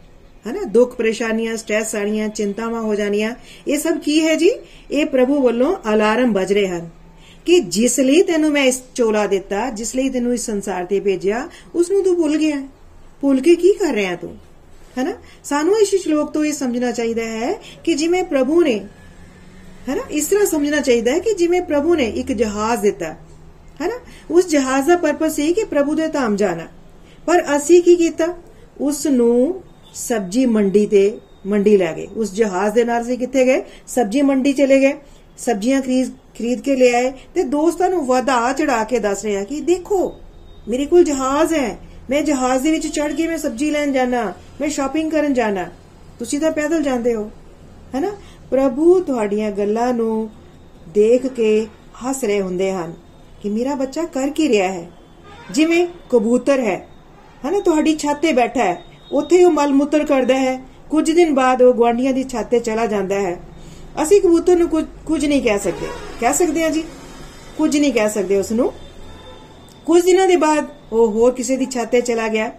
[0.46, 0.62] ਹਨਾ?
[0.64, 3.34] ਦੁੱਖ, ਪਰੇਸ਼ਾਨੀਆਂ ਸਟ੍ਰੈਸ ਆਣੀਆਂ ਚਿੰਤਾਵਾਂ ਹੋ ਜਾਣੀਆਂ।
[3.68, 4.50] ਇਹ ਸਭ ਕੀ ਹੈ ਜੀ?
[4.90, 6.88] ਇਹ ਪ੍ਰਭੂ ਵੱਲੋਂ ਅਲਾਰਮ ਵੱਜ ਰਹੇ ਹਨ
[7.44, 11.48] ਕਿ ਜਿਸ ਲਈ ਤੈਨੂੰ ਮੈਂ ਇਸ ਚੋਲਾ ਦਿੱਤਾ, ਜਿਸ ਲਈ ਤੈਨੂੰ ਇਸ ਸੰਸਾਰ ਤੇ ਭੇਜਿਆ
[11.74, 12.62] ਉਸ ਨੂੰ ਤੂੰ ਭੁੱਲ ਗਿਆ।
[13.20, 14.36] ਭੁੱਲ ਕੇ ਕੀ ਕਰ ਰਿਹਾ ਤੂੰ?
[14.98, 15.12] ਹੈਨਾ?
[15.44, 17.52] ਸਾਨੂੰ ਇਸ ਸ਼ਲੋਕ ਤੋਂ ਇਹ ਸਮਝਣਾ ਚਾਹੀਦਾ ਹੈ
[17.84, 18.78] ਕਿ ਜਿਵੇਂ ਪ੍ਰਭੂ ਨੇ,
[19.88, 20.02] ਹੈਨਾ?
[20.10, 23.12] ਇਸ ਤਰ੍ਹਾਂ ਸਮਝਣਾ ਚਾਹੀਦਾ ਹੈ ਕਿ ਜਿਵੇਂ ਪ੍ਰਭੂ ਨੇ ਇੱਕ ਜਹਾਜ਼ ਦਿੱਤਾ,
[23.80, 23.98] ਹੈਨਾ?
[24.30, 26.66] ਉਸ ਜਹਾਜ਼ ਦਾ ਪਰਪਸ ਇਹ ਕਿ ਪ੍ਰਭੂ ਦੇ ਧਾਮ ਜਾਣਾ।
[27.26, 28.26] ਪਰ ਅਸੀਂ ਕੀ ਕੀਤਾ?
[28.80, 29.62] ਉਸ ਨੂੰ
[29.96, 33.62] ਸਬਜੀ ਮੰਡੀ ਤੇ ਮੰਡੀ ਲੈ ਗਏ। ਉਸ ਜਹਾਜ਼ ਦੇ ਨਾਲ ਅਸੀਂ ਕਿੱਥੇ ਗਏ?
[33.86, 34.94] ਸਬਜੀ ਮੰਡੀ ਚਲੇ ਗਏ।
[35.38, 39.60] ਸਬਜ਼ੀਆਂ ਖਰੀਦ ਖਰੀਦ ਕੇ ਲੈ ਆਏ ਤੇ ਦੋਸਤਾਂ ਨੂੰ ਵਧਾ ਚੜਾ ਕੇ ਦੱਸ ਰਿਹਾ ਕਿ
[39.60, 40.14] ਦੇਖੋ,
[40.68, 41.76] ਮੇਰੇ ਕੋਲ ਜਹਾਜ਼ ਹੈ।
[42.10, 45.64] ਮੈਂ ਜਹਾਜ਼ ਦੇ ਵਿੱਚ ਚੜ ਕੇ ਮੈਂ ਸਬਜ਼ੀ ਲੈਣ ਜਾਣਾ, ਮੈਂ ਸ਼ਾਪਿੰਗ ਕਰਨ ਜਾਣਾ।
[46.18, 47.30] ਤੁਸੀਂ ਤਾਂ ਪੈਦਲ ਜਾਂਦੇ ਹੋ,
[47.94, 48.10] ਹੈਨਾ?
[48.50, 50.28] ਪ੍ਰਭੂ ਤੁਹਾਡੀਆਂ ਗੱਲਾਂ ਨੂੰ
[50.88, 51.66] ਦੇਖ ਕੇ
[52.02, 52.94] ਹੱਸ ਰਹੇ ਹੁੰਦੇ ਹਨ
[53.42, 54.86] ਕਿ ਮੇਰਾ ਬੱਚਾ ਕਰ ਕੀ ਰਿਹਾ ਹੈ?
[55.50, 56.76] ਜਿਵੇਂ ਕਬੂਤਰ ਹੈ,
[57.46, 57.60] ਹਨਾ?
[57.60, 58.82] ਤੁਹਾਡੀ ਛੱਤ ਤੇ ਬੈਠਾ ਹੈ।
[59.12, 62.86] ਉੱਥੇ ਉਹ ਮਲ ਮੂਤਰ ਕਰਦਾ ਹੈ। ਕੁਝ ਦਿਨ ਬਾਅਦ ਉਹ ਗਵਾਂਡੀਆਂ ਦੀ ਛੱਤ ਤੇ ਚਲਾ
[62.86, 63.40] ਜਾਂਦਾ ਹੈ।
[64.02, 64.68] ਅਸੀਂ ਕਬੂਤਰ ਨੂੰ
[65.06, 65.86] ਕੁਝ ਨਹੀਂ ਕਹਿ ਸਕਦੇ।
[66.20, 66.84] ਕਹਿ ਸਕਦੇ ਹਾਂ ਜੀ?
[67.58, 68.72] ਕੁਝ ਨਹੀਂ ਕਹਿ ਸਕਦੇ ਉਸ ਨੂੰ।
[69.86, 72.52] ਕੁਝ ਦਿਨਾਂ ਦੇ ਬਾਅਦ ਉਹ ਹੋਰ ਕਿਸੇ ਦੀ ਛੱਤ ਤੇ ਚਲਾ ਗਿਆ।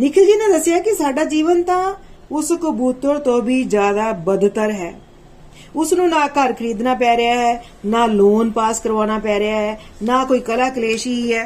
[0.00, 1.94] ਨikhil ji ਨੇ ਦੱਸਿਆ ਕਿ ਸਾਡਾ ਜੀਵਨ ਤਾਂ
[2.32, 4.94] ਉਸ ਕਬੂਤਰ ਤੋਂ ਵੀ ਜ਼ਿਆਦਾ ਬਦਤਰ ਹੈ।
[5.76, 9.80] ਉਸ ਨੂੰ ਨਾ ਘਰ ਖਰੀਦਣਾ ਪੈ ਰਿਹਾ ਹੈ, ਨਾ ਲੋਨ ਪਾਸ ਕਰਵਾਉਣਾ ਪੈ ਰਿਹਾ ਹੈ,
[10.02, 11.44] ਨਾ ਕੋਈ ਕਲਾ ਕਲੇਸ਼ ਹੀ ਹੈ।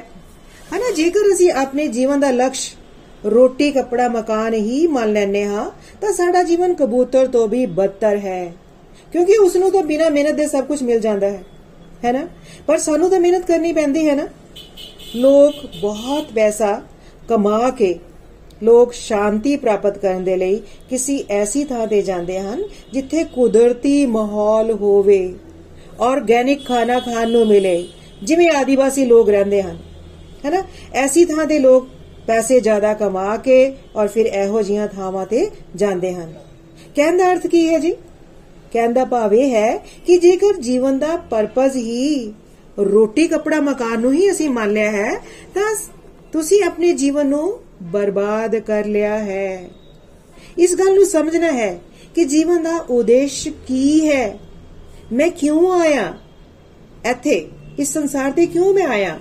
[0.76, 2.74] ਹਨਾ, ਜੇਕਰ ਅਸੀਂ ਆਪਣੇ ਜੀਵਨ ਦਾ ਲਕਸ਼
[3.24, 5.70] ਰੋਟੀ, ਕੱਪੜਾ, ਮਕਾਨ ਹੀ ਮੰਨ ਲੈਨੇ ਹਾਂ,
[6.00, 8.52] ਤਾਂ ਸਾਡਾ ਜੀਵਨ ਕਬੂਤਰ ਤੋਂ ਵੀ ਬਦਤਰ ਹੈ।
[9.12, 11.42] ਕਿਉਂਕਿ ਉਸ ਨੂੰ ਤਾਂ ਬਿਨਾ ਮਿਹਨਤ ਦੇ ਸਭ ਕੁਝ ਮਿਲ ਜਾਂਦਾ ਹੈ।
[12.04, 12.28] ਹੈ ਨਾ?
[12.66, 14.28] ਪਰ ਸਾਨੂੰ ਤਾਂ ਮਿਹਨਤ ਕਰਨੀ ਪੈਂਦੀ ਹੈ ਨਾ।
[15.16, 16.82] ਲੋਕ ਬਹੁਤ ਪੈਸਾ
[17.28, 17.98] ਕਮਾ ਕੇ
[18.62, 20.56] ਲੋਕ ਸ਼ਾਂਤੀ ਪ੍ਰਾਪਤ ਕਰਨ ਦੇ ਲਈ
[20.90, 25.34] ਕਿਸੇ ਐਸੀ ਥਾਂ ਤੇ ਜਾਂਦੇ ਹਨ ਜਿੱਥੇ ਕੁਦਰਤੀ ਮਾਹੌਲ ਹੋਵੇ
[26.00, 27.88] ਆਰਗੈਨਿਕ ਖਾਣਾ ਖਾਣ ਨੂੰ ਮਿਲੇ,
[28.22, 29.78] ਜਿਵੇਂ ਆਦੀਵਾਸੀ ਲੋਕ ਰਹਿੰਦੇ ਹਨ।
[30.44, 30.62] ਹੈਨਾ
[30.94, 31.88] ਐਸੀ ਥਾਂ ਦੇ ਲੋਕ
[32.28, 36.34] ਪੈਸੇ ਜ਼ਿਆਦਾ ਕਮਾ ਕੇ ਔਰ ਫਿਰ ਇਹੋ ਜੀਆਂ ਥਾਵਾਂ ਤੇ ਜਾਂਦੇ ਹਨ।
[36.96, 37.90] ਕਹਿਣ ਦਾ ਅਰਥ ਕੀ ਹੈ ਜੀ?
[38.72, 42.34] ਕਹਿਣ ਦਾ ਭਾਵ ਇਹ ਹੈ ਕਿ ਜੇਕਰ ਜੀਵਨ ਦਾ ਪਰਪਸ ਹੀ
[42.78, 45.14] ਰੋਟੀ ਕਪੜਾ ਮਕਾਨ ਨੂੰ ਹੀ ਅਸੀਂ ਮੰਨ ਲਿਆ ਹੈ,
[45.54, 45.76] ਤਾਂ
[46.32, 49.70] ਤੁਸੀਂ ਆਪਣੇ ਜੀਵਨ ਨੂੰ ਬਰਬਾਦ ਕਰ ਲਿਆ ਹੈ।
[50.58, 51.80] ਇਸ ਗੱਲ ਨੂੰ ਸਮਝਣਾ ਹੈ
[52.14, 54.38] ਕਿ ਜੀਵਨ ਦਾ ਉਦੇਸ਼ ਕੀ ਹੈ।
[55.12, 56.14] ਮੈਂ ਕਿਉਂ ਆਇਆ?
[57.10, 59.18] ਇੱਥੇ, ਇਸ ਸੰਸਾਰ ਤੇ ਕਿਉਂ ਮੈਂ ਆਇਆ?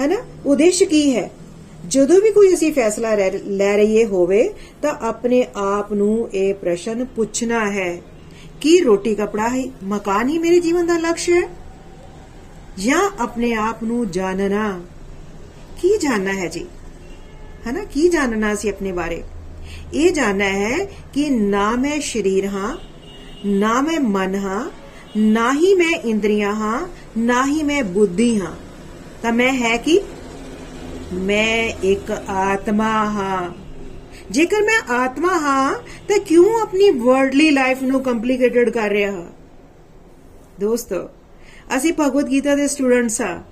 [0.00, 0.16] ਹੈਨਾ?
[0.46, 1.30] ਉਦੇਸ਼ ਕੀ ਹੈ?
[1.86, 3.14] ਜਦੋਂ ਵੀ ਕੋਈ ਅਸੀਂ ਫੈਸਲਾ
[3.46, 8.02] ਲੈ ਰਹੀਏ ਹੋਵੇ, ਤਾਂ ਆਪਣੇ ਆਪ ਨੂੰ ਇਹ ਪ੍ਰਸ਼ਨ ਪੁੱਛਣਾ ਹੈ,
[8.60, 11.42] ਕਿ ਰੋਟੀ ਕਪੜਾ ਹੀ ਮਕਾਨ ਹੀ ਮੇਰੇ ਜੀਵਨ ਦਾ ਲਕਸ਼ ਹੈ?
[12.78, 14.80] ਜਾਂ ਆਪਣੇ ਆਪ ਨੂੰ ਜਾਣਨਾ
[15.82, 16.66] ਕੀ ਜਾਣਨਾ ਹੈ ਜੀ?
[17.70, 19.22] ਹਨਾ, ਕੀ ਜਾਣਨਾ ਸੀ ਆਪਣੇ ਬਾਰੇ?
[19.94, 22.76] ਇਹ ਜਾਣਨਾ ਹੈ ਕਿ ਨਾ ਮੈਂ ਸਰੀਰ ਹਾਂ,
[23.46, 24.70] ਨਾ ਮੈਂ ਮਨ ਹਾਂ,
[25.16, 28.56] ਨਾ ਹੀ ਮੈਂ ਇੰਦਰੀਆਂ ਹਾਂ, ਨਾ ਹੀ ਮੈਂ ਬੁੱਧੀ ਹਾਂ।
[29.22, 30.00] ਤਾਂ ਮੈਂ ਹੈ ਕਿ?
[31.12, 33.50] ਮੈਂ ਇੱਕ ਆਤਮਾ ਹਾਂ।
[34.30, 35.74] ਜੇਕਰ ਮੈਂ ਆਤਮਾ ਹਾਂ,
[36.08, 39.30] ਤਾਂ ਕਿਉਂ ਆਪਣੀ ਵਰਲਡਲੀ ਲਾਈਫ ਨੂੰ ਕੰਪਲਿਕੇਟਡ ਕਰ ਰਿਹਾ ਹਾਂ?
[40.60, 41.08] ਦੋਸਤੋ,
[41.76, 43.42] ਅਸੀਂ ਭਗਵਦ ਗੀਤਾ ਦੇ ਸਟੂਡੈਂਟਸ ਆ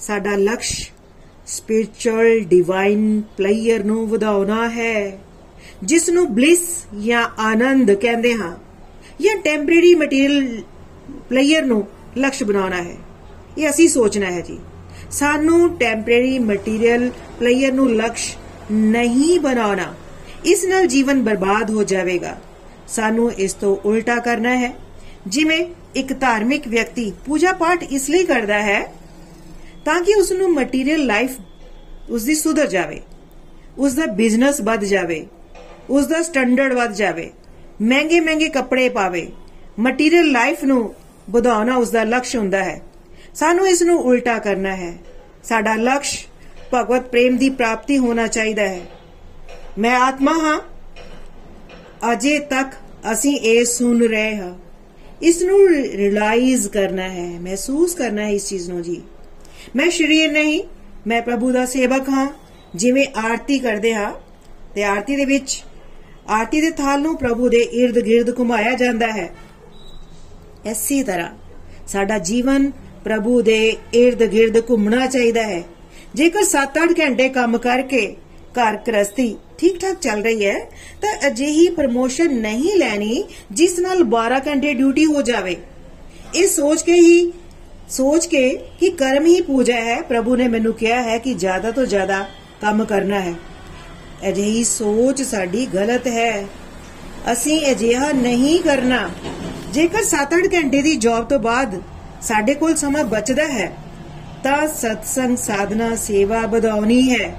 [0.00, 0.90] ਸਾਡਾ ਲਕਸ਼
[1.46, 5.18] ਸਪਿਰਚੁਅਲ ਡਿਵਾਈਨ ਪਲੇਅਰ ਨੂੰ ਵਧਾਉਣਾ ਹੈ
[5.82, 8.56] ਜਿਸ ਨੂੰ ਬਲਿਸ ਜਾਂ ਆਨੰਦ ਕਹਿੰਦੇ ਹਾਂ,
[9.20, 10.62] ਜਾਂ ਟੈਂਪਰੇਰੀ ਮਟੀਰੀਅਲ
[11.28, 11.86] ਪਲੇਅਰ ਨੂੰ
[12.18, 12.96] ਲਕਸ਼ ਬਣਾਉਣਾ ਹੈ।
[13.58, 14.58] ਇਹ ਅਸੀਂ ਸੋਚਣਾ ਹੈ ਜੀ।
[15.16, 18.36] ਸਾਨੂੰ ਟੈਂਪਰੇਰੀ ਮਟੀਰੀਅਲ ਪਲੇਅਰ ਨੂੰ ਲਕਸ਼
[18.70, 19.92] ਨਹੀਂ ਬਣਾਉਣਾ,
[20.44, 22.36] ਇਸ ਨਾਲ ਜੀਵਨ ਬਰਬਾਦ ਹੋ ਜਾਵੇਗਾ।
[22.88, 24.72] ਸਾਨੂੰ ਇਸ ਤੋਂ ਉਲਟਾ ਕਰਨਾ ਹੈ,
[25.26, 25.64] ਜਿਵੇਂ
[25.96, 28.80] ਇੱਕ ਧਾਰਮਿਕ ਵਿਅਕਤੀ ਪੂਜਾ ਪਾਠ ਇਸ ਲਈ ਕਰਦਾ ਹੈ
[29.84, 31.38] ਤਾਂ ਕਿ ਉਸ ਨੂੰ ਮਟੀਰੀਅਲ ਲਾਈਫ
[32.10, 33.00] ਉਸ ਦੀ ਸੁਧਰ ਜਾਵੇ
[33.78, 35.24] ਉਸ ਦਾ ਬਿਜ਼ਨਸ ਵੱਧ ਜਾਵੇ
[35.90, 37.30] ਉਸ ਦਾ ਸਟੈਂਡਰਡ ਵੱਧ ਜਾਵੇ
[37.82, 39.26] ਮਹਿੰਗੇ ਮਹਿੰਗੇ ਕੱਪੜੇ ਪਾਵੇ।
[39.78, 40.94] ਮਟੀਰੀਅਲ ਲਾਈਫ ਨੂੰ
[41.30, 42.80] ਵਧਾਉਣਾ ਉਸ ਦਾ ਲਕਸ਼ ਹੁੰਦਾ ਹੈ।
[43.36, 44.94] ਸਾਨੂੰ ਇਸ ਨੂੰ ਉਲਟਾ ਕਰਨਾ ਹੈ।
[45.44, 46.26] ਸਾਡਾ ਲਕਸ਼
[46.74, 48.80] ਭਗਵਤ ਪ੍ਰੇਮ ਦੀ ਪ੍ਰਾਪਤੀ ਹੋਣਾ ਚਾਹੀਦਾ ਹੈ।
[49.78, 50.60] ਮੈਂ ਆਤਮਾ ਹਾਂ।
[52.12, 52.72] ਅਜੇ ਤੱਕ
[53.12, 54.54] ਅਸੀਂ ਇਹ ਸੁਣ ਰਹੇ ਹਾਂ।
[55.22, 59.02] ਇਸ ਨੂੰ ਰਿਅਲਾਈਜ਼ ਕਰਨਾ ਹੈ, ਮਹਿਸੂਸ ਕਰਨਾ ਹੈ ਇਸ ਚੀਜ਼ ਨੂੰ ਜੀ।
[59.76, 60.62] ਮੈਂ ਸ਼ਰੀਰ ਨਹੀਂ,
[61.06, 62.28] ਮੈਂ ਪ੍ਰਭੂ ਦਾ ਸੇਵਕ ਹਾਂ।
[62.74, 64.12] ਜਿਵੇਂ ਆਰਤੀ ਕਰਦੇ ਹਾਂ,
[64.74, 65.64] ਤੇ ਆਰਤੀ ਦੇ ਵਿੱਚ,
[66.28, 69.34] ਆਰਤੀ ਦੇ ਥਾਲ ਨੂੰ ਪ੍ਰਭੂ ਦੇ ird-gird ਘੁਮਾਇਆ ਜਾਂਦਾ ਹੈ।
[70.66, 71.30] ਐਸੀ ਤਰ੍ਹਾਂ
[71.86, 72.72] ਸਾਡਾ ਜੀਵਨ
[73.06, 75.62] ਪ੍ਰਭੂ ਦੇ ird-gird ਘੁੰਮਣਾ ਚਾਹੀਦਾ ਹੈ।
[76.14, 78.06] ਜੇਕਰ 7-8 ਘੰਟੇ ਕੰਮ ਕਰਕੇ
[78.52, 80.58] ਘਰ ਗ੍ਰਸਤੀ ਠੀਕ ਠਾਕ ਚੱਲ ਰਹੀ ਹੈ,
[81.02, 85.56] ਤਾਂ ਅਜਿਹੀ ਪ੍ਰਮੋਸ਼ਨ ਨਹੀਂ ਲੈਣੀ ਜਿਸ ਨਾਲ 12 ਘੰਟੇ ਡਿਊਟੀ ਹੋ ਜਾਵੇ।
[86.34, 87.32] ਇਹ ਸੋਚ ਕੇ ਹੀ,
[87.90, 88.48] ਸੋਚ ਕੇ
[88.80, 92.26] ਕਿ ਕਰਮ ਹੀ ਪੂਜਾ ਹੈ, ਪ੍ਰਭੂ ਨੇ ਮੈਨੂੰ ਕਿਹਾ ਹੈ ਕਿ ਜ਼ਿਆਦਾ ਤੋਂ ਜ਼ਿਆਦਾ
[92.60, 93.34] ਕੰਮ ਕਰਨਾ ਹੈ।
[94.28, 96.46] ਅਜਿਹੀ ਸੋਚ ਸਾਡੀ ਗਲਤ ਹੈ।
[97.32, 99.08] ਅਸੀਂ ਅਜਿਹਾ ਨਹੀਂ ਕਰਨਾ।
[99.72, 101.82] ਜੇਕਰ 7-8 ਘੰਟੇ ਦੀ ਜੌਬ ਤੋਂ ਬਾਅਦ
[102.26, 103.72] ਸਾਡੇ ਕੋਲ ਸਮਾਂ ਬਚਦਾ ਹੈ,
[104.44, 107.34] ਤਾਂ ਸਤਸੰਗ ਸਾਧਨਾ ਸੇਵਾ ਵਧਾਉਣੀ ਹੈ।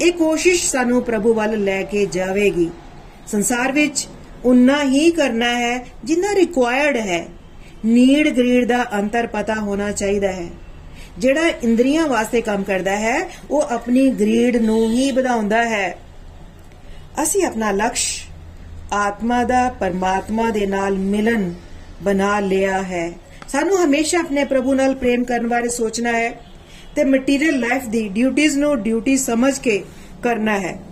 [0.00, 2.70] ਇਹ ਕੋਸ਼ਿਸ਼ ਸਾਨੂੰ ਪ੍ਰਭੂ ਵੱਲ ਲੈ ਕੇ ਜਾਵੇਗੀ।
[3.26, 4.08] ਸੰਸਾਰ ਵਿੱਚ
[4.44, 7.26] ਉਨਾ ਹੀ ਕਰਨਾ ਹੈ ਜਿੰਨਾ ਰਿਕੁਆਇਰਡ ਹੈ।
[7.84, 10.48] ਨੀਡ ਗ੍ਰੀਡ ਦਾ ਅੰਤਰ ਪਤਾ ਹੋਣਾ ਚਾਹੀਦਾ ਹੈ।
[11.18, 15.98] ਜਿਹੜਾ ਇੰਦਰੀਆਂ ਵਾਸਤੇ ਕੰਮ ਕਰਦਾ ਹੈ, ਉਹ ਆਪਣੀ ਗ੍ਰੀਡ ਨੂੰ ਹੀ ਵਧਾਉਂਦਾ ਹੈ।
[17.22, 18.22] ਅਸੀਂ ਆਪਣਾ ਲਕਸ਼
[18.92, 21.54] ਆਤਮਾ ਦਾ ਪਰਮਾਤਮਾ ਦੇ ਨਾਲ ਮਿਲਨ
[22.02, 23.12] ਬਣਾ ਲਿਆ ਹੈ।
[23.52, 26.40] ਸਾਨੂੰ ਹਮੇਸ਼ਾ ਆਪਣੇ ਪ੍ਰਭੂ ਨਾਲ ਪ੍ਰੇਮ ਕਰਨ ਬਾਰੇ ਸੋਚਣਾ ਹੈ
[26.96, 29.84] ਤੇ ਮਟੀਰੀਅਲ ਲਾਈਫ ਦੀ ਡਿਊਟੀਆਂ ਨੂੰ ਡਿਊਟੀ ਸਮਝ ਕੇ
[30.22, 30.82] ਕਰਨਾ ਹੈ।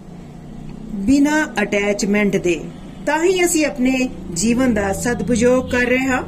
[0.94, 2.60] ਬਿਨਾ ਅਟੈਚਮੈਂਟ ਦੇ।
[3.06, 6.22] ਤਾਂ ਹੀ ਅਸੀਂ ਆਪਣੇ ਜੀਵਨ ਦਾ ਸਦਉਪਯੋਗ ਕਰ ਰਹੇ ਹਾਂ।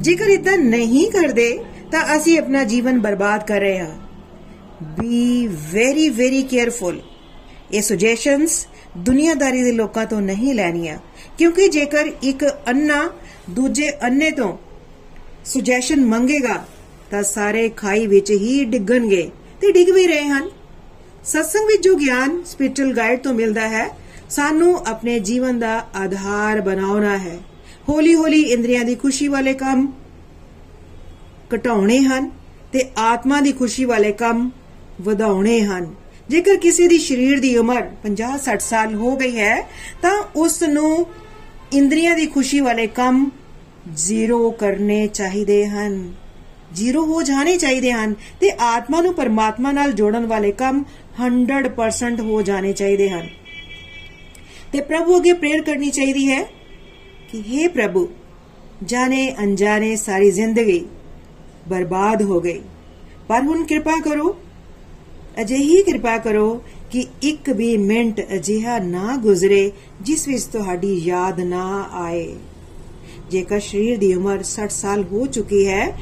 [0.00, 1.58] ਜੇਕਰ ਇਦਾਂ ਨਹੀਂ ਕਰਦੇ,
[1.92, 3.98] ਤਾਂ ਅਸੀਂ ਆਪਣਾ ਜੀਵਨ ਬਰਬਾਦ ਕਰ ਰਹੇ ਹਾਂ।
[5.00, 7.00] ਬੀ ਵੈਰੀ ਵੈਰੀ ਕੇਅਰਫੁਲ
[7.72, 8.66] ਇਹ ਸੁਜੈਸ਼ਨਸ
[8.98, 10.98] ਦੁਨੀਆਦਾਰੀ ਦੇ ਲੋਕਾਂ ਤੋਂ ਨਹੀਂ ਲੈਣੀਆਂ।
[11.38, 13.10] ਕਿਉਂਕਿ ਜੇਕਰ ਇੱਕ ਅੰਨਾ
[13.50, 14.58] ਦੂਜੇ ਅੰਨੇ ਤੋਂ
[15.48, 16.64] ਸੁਜੈਸ਼ਨ ਮੰਗੇਗਾ,
[17.10, 20.48] ਤਾਂ ਸਾਰੇ ਖਾਈ ਵਿੱਚ ਹੀ ਡਿੱਗਣਗੇ ਤੇ ਡਿੱਗ ਵੀ ਰਹੇ ਹਨ।
[21.24, 23.88] ਸਤਸੰਗ ਵਿੱਚ ਜੋ ਗਿਆਨ ਸਪਿਰਚੁਅਲ ਗਾਈਡ ਤੋਂ ਮਿਲਦਾ ਹੈ,
[24.30, 27.38] ਸਾਨੂੰ ਆਪਣੇ ਜੀਵਨ ਦਾ ਆਧਾਰ ਬਣਾਉਣਾ ਹੈ।
[27.88, 29.92] ਹੌਲੀ ਹੌਲੀ ਇੰਦਰੀਆਂ ਦੀ ਖੁਸ਼ੀ ਵਾਲੇ ਕੰਮ
[31.54, 32.30] ਘਟਾਉਣੇ ਹਨ
[32.72, 34.50] ਤੇ ਆਤਮਾ ਦੀ ਖੁਸ਼ੀ ਵਾਲੇ ਕੰਮ
[35.00, 35.94] ਵਧਾਉਣੇ ਹਨ।
[36.28, 39.56] ਜੇਕਰ ਕਿਸੇ ਦੀ ਸਰੀਰ ਦੀ ਉਮਰ 50-60 ਸਾਲ ਹੋ ਗਈ ਹੈ,
[40.02, 41.06] ਤਾਂ ਉਸ ਨੂੰ
[41.72, 43.30] ਇੰਦਰੀਆਂ ਦੀ ਖੁਸ਼ੀ ਵਾਲੇ ਕੰਮ
[43.96, 46.14] ਜ਼ੀਰੋ ਕਰਨੇ ਚਾਹੀਦੇ ਹਨ।
[46.74, 50.84] ਜ਼ੀਰੋ ਹੋ ਜਾਣੇ ਚਾਹੀਦੇ ਹਨ ਤੇ ਆਤਮਾ ਨੂੰ ਪਰਮਾਤਮਾ ਨਾਲ ਜੋੜਨ ਵਾਲੇ ਕੰਮ
[51.20, 53.28] 100% ਹੋ ਜਾਣੇ ਚਾਹੀਦੇ ਹਨ।
[54.72, 56.42] ਤੇ ਪ੍ਰਭੂ ਅੱਗੇ ਪ੍ਰੇਅਰ ਕਰਨੀ ਚਾਹੀਦੀ ਹੈ
[57.32, 58.08] ਕਿ हे ਪ੍ਰਭੂ,
[58.84, 60.86] ਜਾਣੇ ਅਣਜਾਣੇ ਸਾਰੀ ਜ਼ਿੰਦਗੀ
[61.68, 62.60] ਬਰਬਾਦ ਹੋ ਗਈ।
[63.28, 64.36] ਪਰ ਹੁਣ ਕਿਰਪਾ ਕਰੋ,
[65.40, 71.88] ਅਜਿਹੀ ਕਿਰਪਾ ਕਰੋ ਕਿ ਇੱਕ ਵੀ ਮਿੰਟ ਅਜਿਹਾ ਨਾ ਗੁਜ਼ਰੇ ਜਿਸ ਵਿੱਚ ਤੁਹਾਡੀ ਯਾਦ ਨਾ
[71.92, 72.34] ਆਏ।
[73.30, 75.98] ਜੇਕਰ ਸਰੀਰ ਦੀ ਉਮਰ 60 ਸਾਲ ਹੋ ਚੁੱਕੀ ਹੈ,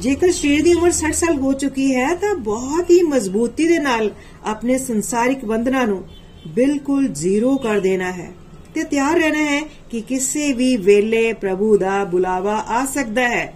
[0.00, 4.10] ਜੇਕਰ ਸਰੀਰ ਦੀ ਉਮਰ 60 ਸਾਲ ਹੋ ਚੁੱਕੀ ਹੈ, ਤਾਂ ਬਹੁਤ ਹੀ ਮਜ਼ਬੂਤੀ ਦੇ ਨਾਲ
[4.44, 6.04] ਆਪਣੇ ਸੰਸਾਰਿਕ ਬੰਧਨਾਂ ਨੂੰ
[6.48, 8.30] ਬਿਲਕੁਲ ਜ਼ੀਰੋ ਕਰ ਦੇਣਾ ਹੈ।
[8.74, 13.54] ਤੇ ਤਿਆਰ ਰਹਿਣਾ ਹੈ ਕਿ ਕਿਸੇ ਵੀ ਵੇਲੇ ਪ੍ਰਭੂ ਦਾ ਬੁਲਾਵਾ ਆ ਸਕਦਾ ਹੈ।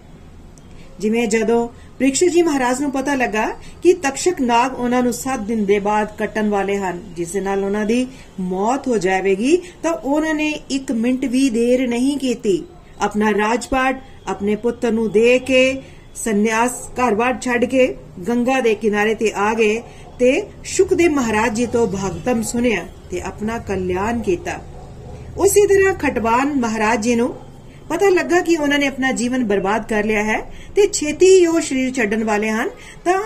[1.01, 3.47] ਜਿਵੇਂ ਜਦੋਂ ਪ੍ਰਿਕਸ਼ਾ ਜੀ ਮਹਾਰਾਜ ਨੂੰ ਪਤਾ ਲੱਗਾ
[3.83, 7.64] ਕਿ ਤਕਸ਼ਕ ਨਾਗ ਉਹਨਾਂ ਨੂੰ 7 ਦਿਨ ਦੇ ਬਾਅਦ ਕੱਟਣ ਵਾਲੇ ਹਨ, ਜਿਸ ਦੇ ਨਾਲ
[7.64, 8.07] ਉਹਨਾਂ ਦੀ
[8.40, 12.62] ਮੌਤ ਹੋ ਜਾਵੇਗੀ, ਤਾਂ ਉਹਨਾਂ ਨੇ 1 ਮਿੰਟ ਵੀ ਦੇਰ ਨਹੀਂ ਕੀਤੀ।
[13.02, 15.62] ਆਪਣਾ ਰਾਜਪਾਟ ਆਪਣੇ ਪੁੱਤਰ ਨੂੰ ਦੇ ਕੇ
[16.14, 17.86] ਸੰਨਿਆਸ ਘਰ-ਬਾਰ ਛੱਡ ਕੇ
[18.28, 19.80] ਗੰਗਾ ਦੇ ਕਿਨਾਰੇ ਤੇ ਆ ਗਏ
[20.18, 24.58] ਤੇ ਸ਼ੁਕਦੇਵ ਮਹਾਰਾਜ ਜੀ ਤੋਂ ਭਗਤਮ ਸੁਨਿਆ ਤੇ ਆਪਣਾ ਕਲਿਆਣ ਕੀਤਾ।
[25.36, 27.34] ਉਸੇ ਤਰ੍ਹਾਂ ਖਟਵਾਨ ਮਹਾਰਾਜ ਜੀ ਨੂੰ
[27.88, 30.38] ਪਤਾ ਲੱਗਾ ਕਿ ਉਹਨਾਂ ਨੇ ਆਪਣਾ ਜੀਵਨ ਬਰਬਾਦ ਕਰ ਲਿਆ ਹੈ
[30.76, 32.68] ਤੇ ਛੇਤੀ ਹੀ ਉਹ ਸਰੀਰ ਛੱਡਣ ਵਾਲੇ ਹਨ,
[33.04, 33.20] ਤਾਂ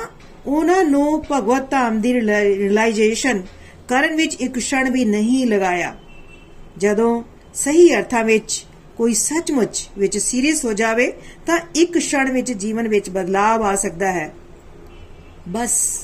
[0.47, 3.43] ਉਹਨਾਂ ਨੂੰ ਭਗਵਤ ਧਾਮ ਦੀ ਰਿਅਲਾਈਜੇਸ਼ਨ
[3.89, 5.95] ਕਰਨ ਵਿੱਚ ਇੱਕ ਛਣ ਵੀ ਨਹੀਂ ਲਗਾਇਆ।
[6.79, 7.23] ਜਦੋਂ
[7.55, 8.65] ਸਹੀ ਅਰਥਾਂ ਵਿੱਚ
[8.97, 11.13] ਕੋਈ ਸੱਚਮੁੱਚ ਵਿੱਚ ਸੀਰੀਅਸ ਹੋ ਜਾਵੇ,
[11.47, 14.35] ਤਾਂ ਇੱਕ ਛਣ ਵਿੱਚ ਜੀਵਨ ਵਿੱਚ ਬਦਲਾਅ ਆ ਸਕਦਾ ਹੈ।
[15.49, 16.01] ਬਸ,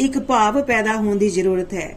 [0.00, 1.96] ਇੱਕ ਭਾਵ ਪੈਦਾ ਹੋਣ ਦੀ ਜ਼ਰੂਰਤ ਹੈ।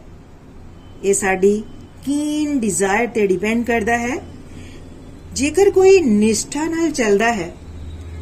[1.03, 1.63] ਇਹ ਸਾਡੀ
[2.05, 4.17] ਕੀਨ ਡਿਜ਼ਾਇਰ ਤੇ ਡਿਪੈਂਡ ਕਰਦਾ ਹੈ।
[5.33, 7.51] ਜੇਕਰ ਕੋਈ ਨਿਸ਼ਠਾ ਨਾਲ ਚੱਲਦਾ ਹੈ,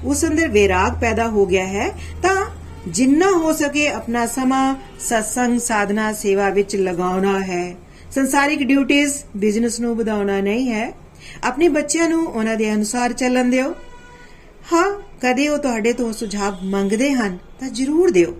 [0.03, 1.89] ਉਸ ਅੰਦਰ ਵਿਰਾਗ ਪੈਦਾ ਹੋ ਗਿਆ ਹੈ,
[2.23, 2.45] ਤਾਂ
[2.87, 7.75] ਜਿੰਨਾ ਹੋ ਸਕੇ ਆਪਣਾ ਸਮਾਂ ਸਤਸੰਗ, ਸਾਧਨਾ, ਸੇਵਾ ਵਿੱਚ ਲਗਾਉਣਾ ਹੈ।
[8.11, 10.93] ਸੰਸਾਰਿਕ ਡਿਊਟੀਆਂ ਬਿਜ਼ਨਸ ਨੂੰ ਵਧਾਉਣਾ ਨਹੀਂ ਹੈ।
[11.43, 13.75] ਆਪਣੇ ਬੱਚਿਆਂ ਨੂੰ ਉਹਨਾਂ ਦੇ ਅਨੁਸਾਰ ਚੱਲਣ ਦਿਓ।
[14.73, 18.37] ਹਾਂ, ਕਦੇ ਉਹ ਤੁਹਾਡੇ ਤੋਂ ਸੁਝਾਅ ਮੰਗਦੇ ਹਨ ਤਾਂ ਜ਼ਰੂਰ ਦਿਓ।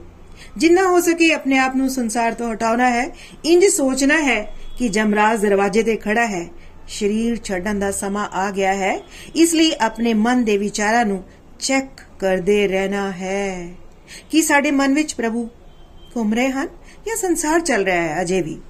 [0.58, 5.42] ਜਿੰਨਾ ਹੋ ਸਕੇ ਆਪਣੇ ਆਪ ਨੂੰ ਸੰਸਾਰ ਤੋਂ ਹਟਾਉਣਾ ਹੈ। ਇੰਜ ਸੋਚਣਾ ਹੈ ਕਿ ਜਮਰਾਜ
[5.42, 6.48] ਦਰਵਾਜ਼ੇ ਤੇ ਖੜਾ ਹੈ।
[6.88, 9.02] ਸਰੀਰ ਛੱਡਣ ਦਾ ਸਮਾਂ ਆ ਗਿਆ ਹੈ।
[9.36, 11.24] ਇਸ ਲਈ ਆਪਣੇ ਮਨ ਦੇ ਵਿਚਾਰਾਂ ਨੂੰ
[11.60, 11.88] ਚੈੱਕ
[12.20, 13.70] ਕਰਦੇ ਰਹਿਣਾ ਹੈ।
[14.32, 15.50] ਕਿ ਸਾਡੇ ਮਨ ਵਿੱਚ ਪ੍ਰਭੂ
[16.16, 16.68] ਘੁੰਮ ਰਹੇ ਹਨ
[17.08, 18.62] ਜਾਂ ਸੰਸਾਰ ਚੱਲ ਰਿਹਾ ਹੈ ਅਜੇ ਵੀ?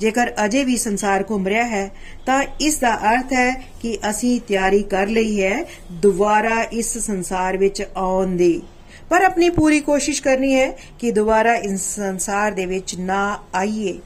[0.00, 1.90] ਜੇਕਰ ਅਜੇ ਵੀ ਸੰਸਾਰ ਘੁੰਮ ਰਿਹਾ ਹੈ,
[2.26, 7.82] ਤਾਂ ਇਸ ਦਾ ਅਰਥ ਹੈ ਕਿ ਅਸੀਂ ਤਿਆਰੀ ਕਰ ਲਈ ਹੈ ਦੁਬਾਰਾ ਇਸ ਸੰਸਾਰ ਵਿੱਚ
[7.96, 8.62] ਆਉਣ ਦੀ।
[9.10, 13.98] ਪਰ ਆਪਣੀ ਪੂਰੀ ਕੋਸ਼ਿਸ਼ ਕਰਨੀ ਹੈ ਕਿ ਦੁਬਾਰਾ ਇਸ ਸੰਸਾਰ ਦੇ ਵਿੱਚ ਨਾ ਆਈਏ।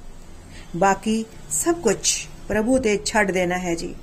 [0.76, 1.96] ਬਾਕੀ ਸਭ ਕੁਝ
[2.48, 3.94] ਪ੍ਰਭੂ ਤੇ ਛੱਡ ਦੇਣਾ ਹੈ ਜੀ।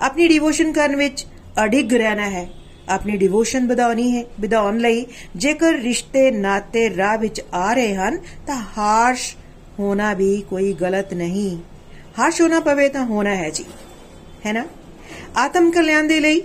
[0.00, 1.26] ਆਪਣੀ ਡਿਵੋਸ਼ਨ ਕਰਨ ਵਿੱਚ
[1.64, 2.48] ਅਡਿੱਗ ਰਹਿਣਾ ਹੈ।
[2.88, 8.64] ਆਪਣੀ ਡਿਵੋਸ਼ਨ ਵਧਾਉਣੀ ਹੈ, ਵਧਾਉਣ ਲਈ ਜੇਕਰ ਰਿਸ਼ਤੇ ਨਾਤੇ ਰਾਹ ਵਿੱਚ ਆ ਰਹੇ ਹਨ, ਤਾਂ
[8.78, 9.36] ਹਾਰਸ਼
[9.78, 11.58] ਹੋਣਾ ਵੀ ਕੋਈ ਗਲਤ ਨਹੀਂ।
[12.18, 13.64] ਹਾਰਸ਼ ਹੋਣਾ ਪਵੇ ਤਾਂ ਹੋਣਾ ਹੈ ਜੀ।
[14.46, 14.64] ਹੈ ਨਾ?
[15.36, 16.42] ਆਤਮ ਕਲਿਆਣ ਦੇ ਲਈ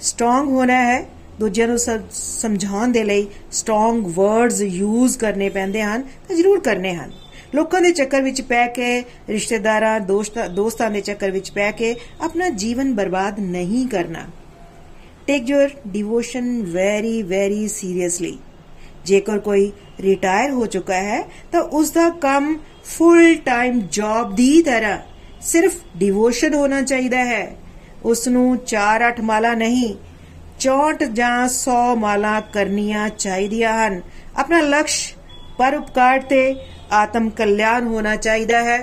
[0.00, 1.08] ਸਟਰੋਂਗ ਹੋਣਾ ਹੈ।
[1.40, 1.78] ਦੂਜਿਆਂ ਨੂੰ
[2.12, 7.12] ਸਮਝਾਉਣ ਦੇ ਲਈ ਸਟਰੋਂਗ ਵਰਡਸ ਯੂਜ਼ ਕਰਨੇ ਪੈਂਦੇ ਹਨ ਤਾਂ ਜ਼ਰੂਰ ਕਰਨੇ ਹਨ।
[7.54, 10.00] ਲੋਕਾਂ ਦੇ ਚੱਕਰ ਵਿੱਚ ਪੈ ਕੇ, ਰਿਸ਼ਤੇਦਾਰਾਂ,
[10.48, 14.24] ਦੋਸਤਾਂ ਦੇ ਚੱਕਰ ਵਿੱਚ ਪੈ ਕੇ ਆਪਣਾ ਜੀਵਨ ਬਰਬਾਦ ਨਹੀਂ ਕਰਨਾ।
[15.26, 18.38] Take your devotion very very seriously
[19.04, 24.98] ਜੇਕਰ ਕੋਈ ਰਿਟਾਇਰ ਹੋ ਚੁੱਕਾ ਹੈ, ਤਾਂ ਉਸ ਦਾ ਕੰਮ ਫੁੱਲ ਟਾਈਮ ਜੌਬ ਦੀ ਤਰ੍ਹਾਂ
[25.40, 27.56] ਸਿਰਫ ਡਿਵੋਸ਼ਨ ਹੋਣਾ ਚਾਹੀਦਾ ਹੈ।
[28.04, 29.94] ਉਸ ਨੂੰ 4-8 ਮਾਲਾ ਨਹੀਂ
[30.60, 34.00] 64 ਜਾਂ 100 ਮਾਲਾ ਕਰਨੀਆਂ ਚਾਹੀਦੀਆਂ ਹਨ।
[34.36, 35.14] ਆਪਣਾ ਲਕਸ਼
[35.58, 36.54] ਪਰਉਪਕਾਰ ਤੇ
[36.92, 38.78] ਆਤਮ ਕਲਿਆਣ ਹੋਣਾ ਚਾਹੀਦਾ ਹੈ।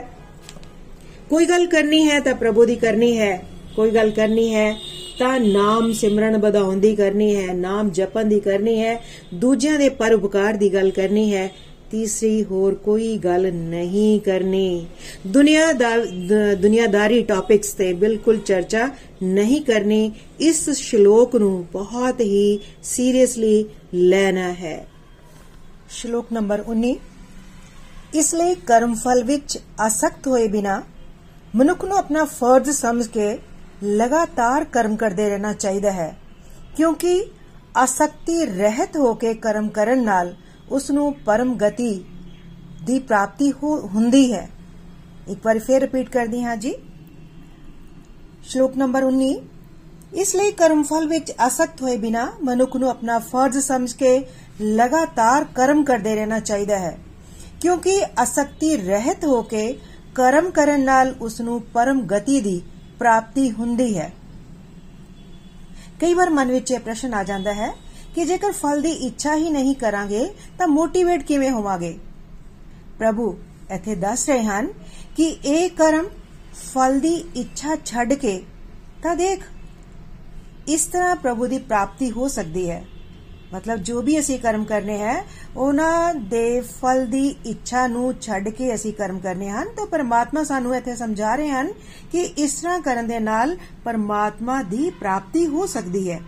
[1.30, 3.42] ਕੋਈ ਗੱਲ ਕਰਨੀ ਹੈ ਤਾਂ ਪ੍ਰਭੂ ਦੀ ਕਰਨੀ ਹੈ,
[3.76, 4.76] ਕੋਈ ਗੱਲ ਕਰਨੀ ਹੈ
[5.20, 9.02] ਤਾਂ ਨਾਮ ਸਿਮਰਨ ਵਧਾਉਣ ਦੀ ਕਰਨੀ ਹੈ, ਨਾਮ ਜਪਣ ਦੀ ਕਰਨੀ ਹੈ,
[9.34, 11.50] ਦੂਜਿਆਂ ਦੇ ਪਰਉਪਕਾਰ ਦੀ ਗੱਲ ਕਰਨੀ ਹੈ,
[11.92, 14.86] ਤੀਸਰੀ ਹੋਰ ਕੋਈ ਗੱਲ ਨਹੀਂ ਕਰਨੀ।
[15.28, 15.90] ਦੁਨੀਆ ਦਾ,
[16.62, 18.88] ਦੁਨੀਆਦਾਰੀ ਟਾਪਿਕਸ ਤੇ ਬਿਲਕੁਲ ਚਰਚਾ
[19.24, 24.86] ਨਹੀਂ ਕਰਨੀ, ਇਸ ਸ਼ਲੋਕ ਨੂੰ ਬਹੁਤ ਹੀ ਸੀਰੀਅਸਲੀ ਲੈਣਾ ਹੈ।
[25.90, 26.96] ਸ਼ਲੋਕ ਨੰਬਰ 19
[28.16, 30.82] ਇਸ ਲਈ ਕਰਮ ਫਲ ਵਿੱਚ ਆਸਕਤ ਹੋਏ ਬਿਨਾ
[31.56, 33.38] ਮਨੁੱਖ ਨੂੰ ਆਪਣਾ ਫਰਜ਼ ਸਮਝ ਕੇ
[33.84, 36.16] ਲਗਾਤਾਰ ਕਰਮ ਕਰਦੇ ਰਹਿਣਾ ਚਾਹੀਦਾ ਹੈ,
[36.78, 37.24] ਕਿਉਂਕਿ
[37.78, 40.34] ਆਸਕਤੀ ਰਹਿਤ ਹੋ ਕੇ ਕਰਮ ਕਰਨ ਨਾਲ
[40.72, 41.94] ਉਸ ਨੂੰ ਪਰਮ ਗਤੀ
[42.86, 44.48] ਦੀ ਪ੍ਰਾਪਤੀ ਹੁੰਦੀ ਹੈ।
[45.28, 46.74] ਇੱਕ ਵਾਰ ਫੇਰ ਰਿਪੀਟ ਕਰਦੀ ਹਾਂ ਜੀ।
[48.44, 49.36] ਸ਼ਲੋਕ ਨੰਬਰ 19
[50.14, 54.18] ਇਸ ਲਈ ਕਰਮ ਫਲ ਵਿੱਚ ਆਸਕਤ ਹੋਏ ਬਿਨਾ ਮਨੁੱਖ ਨੂੰ ਆਪਣਾ ਫਰਜ਼ ਸਮਝ ਕੇ
[54.62, 56.98] ਲਗਾਤਾਰ ਕਰਮ ਕਰਦੇ ਰਹਿਣਾ ਚਾਹੀਦਾ ਹੈ,
[57.62, 59.72] ਕਿਉਂਕਿ ਆਸਕਤੀ ਰਹਿਤ ਹੋ ਕੇ
[60.16, 62.62] ਕਰਮ ਕਰਨ ਨਾਲ ਉਸ ਨੂੰ ਪਰਮ ਗਤੀ ਦੀ
[63.00, 64.12] ਪ੍ਰਾਪਤੀ ਹੁੰਦੀ ਹੈ।
[66.02, 67.72] ਕਈ ਵਾਰ ਮਨ ਵਿੱਚ ਇਹ ਪ੍ਰਸ਼ਨ ਆ ਜਾਂਦਾ ਹੈ
[68.16, 70.26] ਕਿ ਜੇਕਰ ਫਲ ਦੀ ਇੱਛਾ ਹੀ ਨਹੀਂ ਕਰਾਂਗੇ,
[70.58, 71.98] ਤਾਂ ਮੋਟੀਵੇਟ ਕਿਵੇਂ ਹੋਵਾਂਗੇ?
[73.00, 73.38] ਪ੍ਰਭੂ,
[73.72, 74.68] ਇੱਥੇ ਦੱਸ ਰਹੇ ਹਨ
[75.18, 76.06] ਕਿ ਇਹ ਕਰਮ
[76.74, 78.42] ਫਲ ਦੀ ਇੱਛਾ ਛੱਡ ਕੇ,
[79.04, 79.44] ਤਾਂ ਦੇਖ,
[80.68, 82.84] ਇਸ ਤਰ੍ਹਾਂ ਪ੍ਰਭੂ ਦੀ ਪ੍ਰਾਪਤੀ ਹੋ ਸਕਦੀ ਹੈ।
[83.54, 85.26] ਮਤਲਬ ਜੋ ਵੀ ਅਸੀਂ ਕਰਮ ਕਰਨੇ ਹੈ,
[85.58, 90.76] ਉਹਨਾਂ ਦੇ ਫਲ ਦੀ ਇੱਛਾ ਨੂੰ ਛੱਡ ਕੇ ਅਸੀਂ ਕਰਮ ਕਰਨੇ ਹਨ। ਤਾਂ ਪਰਮਾਤਮਾ ਸਾਨੂੰ
[90.76, 91.74] ਇੱਥੇ ਸਮਝਾ ਰਹੇ ਹਨ
[92.12, 96.22] ਕਿ ਇਸ ਤਰ੍ਹਾਂ ਕਰਨ ਦੇ ਨਾਲ ਪਰਮਾਤਮਾ ਦੀ ਪ੍ਰਾਪਤੀ ਹੋ ਸਕਦੀ ਹੈ।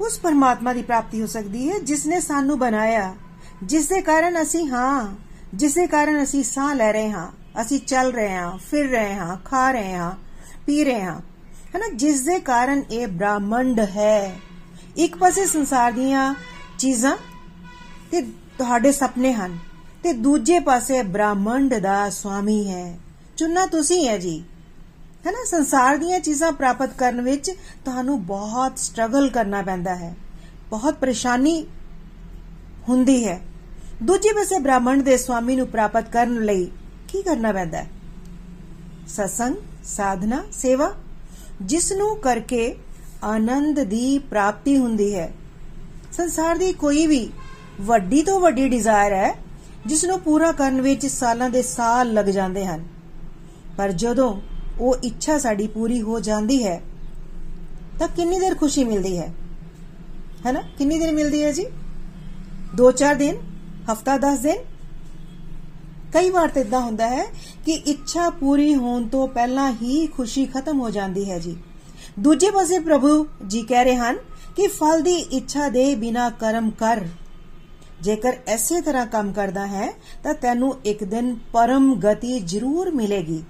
[0.00, 3.14] ਉਸ ਪਰਮਾਤਮਾ ਦੀ ਪ੍ਰਾਪਤੀ ਹੋ ਸਕਦੀ ਹੈ, ਜਿਸ ਨੇ ਸਾਨੂੰ ਬਣਾਇਆ।
[3.62, 5.16] ਜਿਸ ਦੇ ਕਾਰਨ ਅਸੀਂ ਹਾਂ,
[5.54, 9.36] ਜਿਸ ਦੇ ਕਾਰਨ ਅਸੀਂ ਸਾਹ ਲੈ ਰਹੇ ਹਾਂ। ਅਸੀਂ ਚੱਲ ਰਹੇ ਹਾਂ, ਫਿਰ ਰਹੇ ਹਾਂ,
[9.44, 10.12] ਖਾ ਰਹੇ ਹਾਂ,
[10.66, 11.20] ਪੀ ਰਹੇ ਹਾਂ।
[11.76, 11.88] ਹਨਾ?
[11.94, 14.36] ਜਿਸ ਦੇ ਕਾਰਨ ਇਹ ਬ੍ਰਹਮੰਡ ਹੈ।
[15.00, 16.34] ਇੱਕ ਪਾਸੇ ਸੰਸਾਰ ਦੀਆਂ
[16.78, 17.16] ਚੀਜ਼ਾਂ
[18.10, 18.20] ਤੇ
[18.58, 19.58] ਤੁਹਾਡੇ ਸੁਪਨੇ ਹਨ
[20.02, 22.98] ਤੇ ਦੂਜੇ ਪਾਸੇ ਬ੍ਰਹਮੰਡ ਦਾ ਸਵਾਮੀ ਹੈ।
[23.36, 24.44] ਚੁਣਨਾ ਤੁਸੀਂ ਹੈ ਜੀ।
[25.26, 25.44] ਹੈਨਾ?
[25.46, 27.50] ਸੰਸਾਰ ਦੀਆਂ ਚੀਜ਼ਾਂ ਪ੍ਰਾਪਤ ਕਰਨ ਵਿੱਚ
[27.84, 30.16] ਤੁਹਾਨੂੰ ਬਹੁਤ ਸਟਰਗਲ ਕਰਨਾ ਪੈਂਦਾ ਹੈ।
[30.70, 31.66] ਬਹੁਤ ਪਰੇਸ਼ਾਨੀ
[32.88, 33.40] ਹੁੰਦੀ ਹੈ।
[34.02, 36.64] ਦੂਜੇ ਪਾਸੇ ਬ੍ਰਹਮੰਡ ਦੇ ਸਵਾਮੀ ਨੂੰ ਪ੍ਰਾਪਤ ਕਰਨ ਲਈ
[37.08, 37.86] ਕੀ ਕਰਨਾ ਪੈਂਦਾ ਹੈ?
[39.08, 40.94] ਸਤਸੰਗ, ਸਾਧਨਾ, ਸੇਵਾ
[41.62, 42.76] ਜਿਸ ਨੂੰ ਕਰਕੇ
[43.24, 45.32] ਆਨੰਦ ਦੀ ਪ੍ਰਾਪਤੀ ਹੁੰਦੀ ਹੈ।
[46.12, 47.28] ਸੰਸਾਰ ਦੀ ਕੋਈ ਵੀ
[47.80, 49.34] ਵੱਡੀ ਤੋਂ ਵੱਡੀ ਡਿਜ਼ਾਇਰ ਹੈ
[49.86, 52.84] ਜਿਸ ਨੂੰ ਪੂਰਾ ਕਰਨ ਵਿੱਚ ਸਾਲਾਂ ਦੇ ਸਾਲ ਲੱਗ ਜਾਂਦੇ ਹਨ।
[53.76, 54.34] ਪਰ ਜਦੋਂ
[54.80, 56.80] ਉਹ ਇੱਛਾ ਸਾਡੀ ਪੂਰੀ ਹੋ ਜਾਂਦੀ ਹੈ,
[57.98, 59.32] ਤਾਂ ਕਿੰਨੀ ਦੇਰ ਖੁਸ਼ੀ ਮਿਲਦੀ ਹੈ?
[60.46, 60.62] ਹੈਨਾ?
[60.78, 61.66] ਕਿੰਨੀ ਦੇਰ ਮਿਲਦੀ ਹੈ ਜੀ?
[62.74, 63.36] 2-4 ਦਿਨ?
[63.92, 64.56] ਹਫਤਾ 10 ਦਿਨ?
[66.12, 67.24] ਕਈ ਵਾਰ ਤਾਂ ਇਦਾਂ ਹੁੰਦਾ ਹੈ
[67.64, 71.56] ਕਿ ਇੱਛਾ ਪੂਰੀ ਹੋਣ ਤੋਂ ਪਹਿਲਾਂ ਹੀ ਖੁਸ਼ੀ ਖਤਮ ਹੋ ਜਾਂਦੀ ਹੈ ਜੀ।
[72.18, 74.16] ਦੂਜੇ ਪਾਸੇ ਪ੍ਰਭੂ ਜੀ ਕਹਿ ਰਹੇ ਹਨ
[74.56, 77.06] ਕਿ ਫਲ ਦੀ ਇੱਛਾ ਦੇ ਬਿਨਾ ਕਰਮ ਕਰ
[78.02, 79.92] ਜੇਕਰ ਐਸੇ ਤਰ੍ਹਾਂ ਕੰਮ ਕਰਦਾ ਹੈ
[80.22, 83.42] ਤਾਂ ਤੈਨੂੰ ਇੱਕ ਦਿਨ ਪਰਮ ਗਤੀ ਜ਼ਰੂਰ ਮਿਲੇਗੀ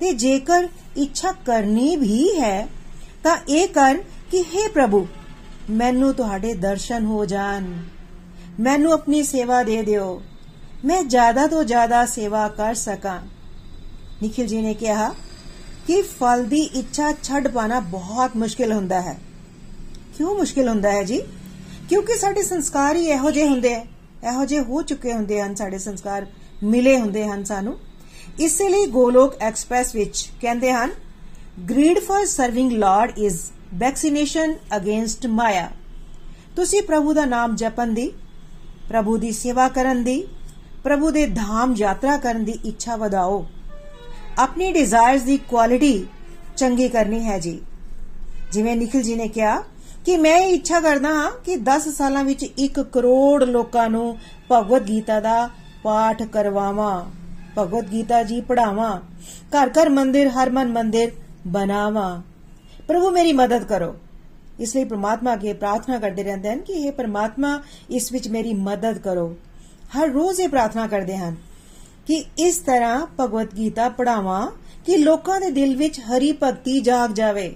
[0.00, 2.68] ਤੇ ਜੇਕਰ ਇੱਛਾ ਕਰਨੀ ਵੀ ਹੈ
[3.22, 5.06] ਤਾਂ ਇਹ ਕਰ ਕਿ हे ਪ੍ਰਭੂ
[5.70, 7.64] ਮੈਨੂੰ ਤੁਹਾਡੇ ਦਰਸ਼ਨ ਹੋ ਜਾਣ
[8.60, 10.20] ਮੈਨੂੰ ਆਪਣੀ ਸੇਵਾ ਦੇ ਦਿਓ
[10.84, 13.20] ਮੈਂ ਜ਼ਿਆਦਾ ਤੋਂ ਜ਼ਿਆਦਾ ਸੇਵਾ ਕਰ ਸਕਾਂ
[14.22, 15.14] ਨikhil ji ਨੇ ਕਿਹਾ
[15.86, 19.18] ਕਿ ਫਲ ਦੀ ਇੱਛਾ ਛੱਡ ਪਾਣਾ ਬਹੁਤ ਮੁਸ਼ਕਿਲ ਹੁੰਦਾ ਹੈ।
[20.18, 21.22] ਕਿਉਂ ਮੁਸ਼ਕਿਲ ਹੁੰਦਾ ਹੈ ਜੀ?
[21.88, 23.86] ਕਿਉਂਕਿ ਸਾਡੇ ਸੰਸਕਾਰ ਹੀ ਇਹੋ ਜਿਹੇ ਹੁੰਦੇ ਆ।
[24.30, 26.26] ਇਹੋ ਜਿਹੇ ਹੋ ਚੁੱਕੇ ਹੁੰਦੇ ਹਨ, ਸਾਡੇ ਸੰਸਕਾਰ
[26.62, 27.78] ਮਿਲੇ ਹੁੰਦੇ ਹਨ ਸਾਨੂੰ।
[28.40, 30.90] ਇਸੇ ਲਈ ਗੋਲੋਕ ਐਕਸਪ੍ਰੈਸ ਵਿੱਚ ਕਹਿੰਦੇ ਹਨ
[31.70, 33.40] greed for serving lord is
[33.74, 35.70] vaccination against maya.
[36.56, 38.12] ਤੁਸੀਂ ਪ੍ਰਭੂ ਦਾ ਨਾਮ ਜਪਣ ਦੀ,
[38.88, 40.26] ਪ੍ਰਭੂ ਦੀ ਸੇਵਾ ਕਰਨ ਦੀ,
[40.84, 43.46] ਪ੍ਰਭੂ ਦੇ ਧਾਮ ਯਾਤਰਾ ਕਰਨ ਦੀ ਇੱਛਾ ਵਧਾਓ।
[44.38, 46.06] ਆਪਣੀ ਡਿਜ਼ਾਇਰਸ ਦੀ ਕੁਆਲਿਟੀ
[46.56, 47.60] ਚੰਗੀ ਕਰਨੀ ਹੈ ਜੀ।
[48.52, 49.64] ਜਿਵੇਂ ਨikhil ji ਨੇ ਕਿਹਾ
[50.04, 54.18] ਕਿ ਮੈਂ ਇਹ ਇੱਛਾ ਕਰਦਾ ਹਾਂ ਕਿ 10 ਸਾਲਾਂ ਵਿੱਚ 1 ਕਰੋੜ ਲੋਕਾਂ ਨੂੰ
[54.52, 55.50] ਭਗਵਦ ਗੀਤਾ ਦਾ
[55.82, 57.04] ਪਾਠ ਕਰਵਾਵਾਂ,
[57.58, 59.00] ਭਗਵਦ ਗੀਤਾ ਜੀ ਪੜਾਵਾਂ
[59.40, 61.12] ਘਰ ਘਰ ਮੰਦਿਰ, ਹਰਮਨ ਮੰਦਿਰ
[61.46, 62.22] ਬਣਾਵਾਂ।
[62.88, 63.96] ਪ੍ਰਭੂ ਮੇਰੀ ਮਦਦ ਕਰੋ।
[64.60, 68.98] ਇਸ ਲਈ ਪ੍ਰਮਾਤਮਾ ਅਗੇ ਪ੍ਰਾਰਥਨਾ ਕਰਦੇ ਰਹਿੰਦੇ ਹਨ ਕਿ ਇਹ ਪ੍ਰਮਾਤਮਾ ਇਸ ਵਿੱਚ ਮੇਰੀ ਮਦਦ
[68.98, 69.36] ਕਰੋ।
[69.98, 71.36] ਹਰ ਰੋਜ਼ ਇਹ ਪ੍ਰਾਰਥਨਾ ਕਰਦੇ ਹਨ।
[72.06, 74.46] ਕਿ ਇਸ ਤਰ੍ਹਾਂ ਭਗਵਤ ਗੀਤਾ ਪੜਾਵਾਂ
[74.86, 77.54] ਕਿ ਲੋਕਾਂ ਦੇ ਦਿਲ ਵਿੱਚ ਹਰੀ ਭਗਤੀ ਜਾਗ ਜਾਵੇ,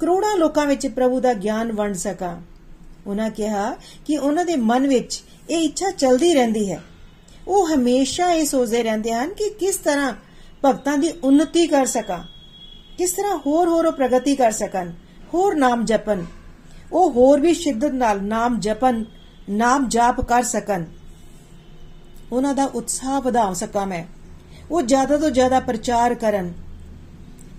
[0.00, 2.36] ਕਰੋੜਾਂ ਲੋਕਾਂ ਵਿੱਚ ਪ੍ਰਭੂ ਦਾ ਗਿਆਨ ਵੰਡ ਸਕਾਂ।
[3.06, 3.74] ਉਹਨਾਂ ਕਿਹਾ
[4.06, 6.80] ਕਿ ਉਹਨਾਂ ਦੇ ਮਨ ਵਿੱਚ ਇਹ ਇੱਛਾ ਚਲਦੀ ਰਹਿੰਦੀ ਹੈ।
[7.48, 10.12] ਉਹ ਹਮੇਸ਼ਾ ਇਹ ਸੋਚਦੇ ਰਹਿੰਦੇ ਹਨ ਕਿ ਕਿਸ ਤਰ੍ਹਾਂ
[10.64, 12.22] ਭਗਤਾਂ ਦੀ ਉન્નਤੀ ਕਰ ਸਕਾਂ,
[12.98, 14.90] ਕਿਸ ਤਰ੍ਹਾਂ ਹੋਰ ਹੋਰ ਪ੍ਰਗਤੀ ਕਰ ਸਕਣ,
[15.34, 16.24] ਹੋਰ ਨਾਮ ਜਪਨ
[16.92, 19.04] ਉਹ ਹੋਰ ਵੀ ਸ਼ਿੱਦਤ ਨਾਲ ਨਾਮ ਜਪਨ
[19.50, 20.84] ਨਾਮ ਜਾਪ ਕਰ ਸਕਣ।
[22.32, 24.04] ਉਹਨਾਂ ਦਾ ਉਤਸ਼ਾਹ ਵਧਾ ਸਕਾਂ ਮੈਂ।
[24.70, 26.52] ਉਹ ਜ਼ਿਆਦਾ ਤੋਂ ਜ਼ਿਆਦਾ ਪ੍ਰਚਾਰ ਕਰਨ,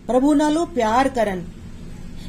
[0.08, 1.44] ਪ੍ਰਭੂ ਨਾਲੋਂ ਪਿਆਰ ਕਰਨ।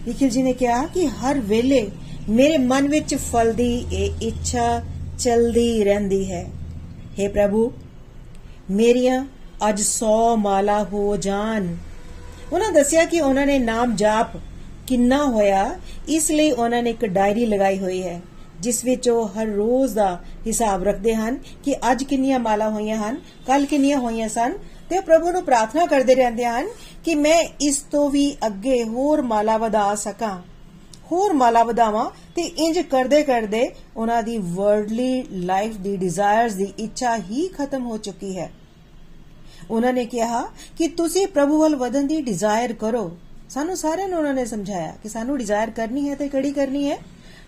[0.08, 1.90] ਨikhil ji ਨੇ ਕਿਹਾ ਕਿ ਹਰ ਵੇਲੇ
[2.28, 4.82] ਮੇਰੇ ਮਨ ਵਿੱਚ ਫਲਦੀ ਇਹ ਇੱਛਾ
[5.18, 6.50] ਚਲਦੀ ਰਹਿੰਦੀ ਹੈ।
[7.18, 7.72] हे ਪ੍ਰਭੂ,
[8.70, 9.24] ਮੇਰੀਆਂ
[9.68, 11.76] ਅੱਜ 100 ਮਾਲਾ ਹੋ ਜਾਣ।
[12.52, 14.36] ਉਹਨਾਂ ਦੱਸਿਆ ਕਿ ਉਹਨਾਂ ਨੇ ਨਾਮ ਜਾਪ
[14.86, 15.74] ਕਿੰਨਾ ਹੋਇਆ,
[16.08, 18.20] ਇਸ ਲਈ ਉਹਨਾਂ ਨੇ ਇੱਕ ਡਾਇਰੀ ਲਗਾਈ ਹੋਈ ਹੈ।
[18.62, 23.16] ਜਿਸ ਵਿੱਚ ਉਹ ਹਰ ਰੋਜ਼ ਦਾ ਹਿਸਾਬ ਰੱਖਦੇ ਹਨ ਕਿ ਅੱਜ ਕਿੰਨੀਆਂ ਮਾਲਾ ਹੋਈਆਂ ਹਨ
[23.46, 24.52] ਕੱਲ ਕਿੰਨੀਆਂ ਹੋਈਆਂ ਸਨ
[24.90, 26.68] ਤੇ ਪ੍ਰਭੂ ਨੂੰ ਪ੍ਰਾਰਥਨਾ ਕਰਦੇ ਰਹਿੰਦੇ ਹਨ
[27.04, 30.36] ਕਿ ਮੈਂ ਇਸ ਤੋਂ ਵੀ ਅੱਗੇ ਹੋਰ ਮਾਲਾ ਵਧਾ ਸਕਾਂ।
[31.12, 37.16] ਹੋਰ ਮਾਲਾ ਵਧਾਵਾਂ ਤੇ ਇੰਜ ਕਰਦੇ ਕਰਦੇ ਉਹਨਾਂ ਦੀ ਵਰਲਡਲੀ ਲਾਈਫ ਦੀ ਡਿਜ਼ਾਇਰਸ ਦੀ ਇੱਛਾ
[37.16, 38.50] ਹੀ ਖਤਮ ਹੋ ਚੁੱਕੀ ਹੈ।
[39.70, 40.42] ਉਹਨਾਂ ਨੇ ਕਿਹਾ
[40.78, 43.10] ਕਿ ਤੁਸੀਂ ਪ੍ਰਭੂ ਵੱਲ ਵਧਣ ਦੀ ਡਿਜ਼ਾਇਰ ਕਰੋ।
[43.48, 46.98] ਸਾਨੂੰ ਸਾਰਿਆਂ ਨੂੰ ਉਹਨਾਂ ਨੇ ਸਮਝਾਇਆ ਕਿ ਸਾਨੂੰ ਡਿਜ਼ਾਇਰ ਕਰਨੀ ਹੈ ਤੇ ਕਿਹੜੀ ਕਰਨੀ ਹੈ?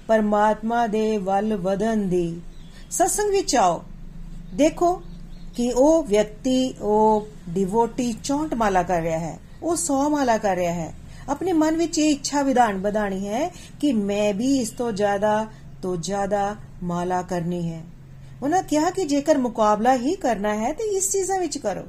[0.07, 2.41] ਪਰਮਾਤਮਾ ਦੇ ਵੱਲ ਵਧਣ ਦੀ।
[2.91, 3.85] ਸਤਸੰਗ ਵਿੱਚ ਆਓ।
[4.55, 5.03] ਦੇਖੋ
[5.57, 10.73] ਕਿ ਉਹ ਵਿਅਕਤੀ, ਉਹ ਡਿਵੋਟੀ 64 ਮਾਲਾ ਕਰ ਰਿਹਾ ਹੈ, ਉਹ 100 ਮਾਲਾ ਕਰ ਰਿਹਾ
[10.73, 10.95] ਹੈ।
[11.29, 13.49] ਆਪਣੇ ਮਨ ਵਿੱਚ ਇਹ ਇੱਛਾ ਵਿਧਾਨ ਵਧਾਣੀ ਹੈ
[13.81, 15.47] ਕਿ ਮੈਂ ਵੀ ਇਸ ਤੋਂ ਜ਼ਿਆਦਾ
[15.83, 17.83] ਤੋਂ ਜ਼ਿਆਦਾ ਮਾਲਾ ਕਰਨੀ ਹੈ।
[18.43, 21.83] ਉਹਨਾਂ ਕਿਹਾ ਕਿ ਜੇਕਰ ਮੁਕਾਬਲਾ ਹੀ ਕਰਨਾ ਹੈ ਤੇ ਇਸ ਚੀਜ਼ਾਂ ਵਿੱਚ ਕਰੋ।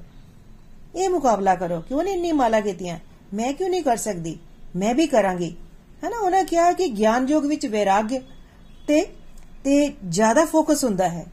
[0.96, 3.00] ਇਹ ਮੁਕਾਬਲਾ ਕਰੋ। ਕਿ ਉਹਨੇ ਇੰਨੀ ਮਾਲਾ ਕੀਤੀਆਂ?
[3.34, 4.38] ਮੈਂ ਕਿਉਂ ਨਹੀਂ ਕਰ ਸਕਦੀ?
[4.76, 5.56] ਮੈਂ ਵੀ ਕਰਾਂਗੀ।
[6.06, 8.10] ਹੈਨਾ, ਉਹਨਾਂ ਕਿਹਾ ਕਿ ਗਿਆਨ ਯੋਗ ਵਿੱਚ ਵੈਰਾਗ
[8.88, 9.02] ਤੇ
[9.64, 11.26] ਤੇ ਜ਼ਿਆਦਾ ਫੋਕਸ ਹੁੰਦਾ ਹੈ।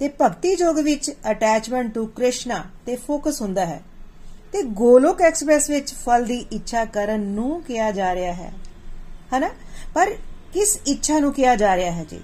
[0.00, 3.82] ਤੇ ਭਗਤੀ ਯੋਗ ਵਿੱਚ ਅਟੈਚਮੈਂਟ ਟੂ ਕ੍ਰਿਸ਼ਨਾ ਤੇ ਫੋਕਸ ਹੁੰਦਾ ਹੈ।
[4.52, 8.52] ਤੇ ਗੋਲੋਕ ਐਕਸਪ੍ਰੈਸ ਵਿੱਚ ਫਲ ਦੀ ਇੱਛਾ ਕਰਨ ਨੂੰ ਕਿਹਾ ਜਾ ਰਿਹਾ ਹੈ।
[9.32, 9.50] ਹੈਨਾ?
[9.94, 10.10] ਪਰ
[10.52, 12.20] ਕਿਸ ਇੱਛਾ ਨੂੰ ਕਿਹਾ ਜਾ ਰਿਹਾ ਹੈ ਜੀ?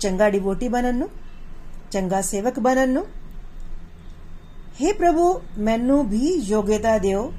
[0.00, 1.10] ਚੰਗਾ ਡਿਵੋਟੀ ਬਣਨ ਨੂੰ,
[1.90, 3.06] ਚੰਗਾ ਸੇਵਕ ਬਣਨ ਨੂੰ?
[4.84, 7.32] हे ਪ੍ਰਭੂ, ਮੈਨੂੰ ਵੀ ਯੋਗਤਾ ਦਿਓ।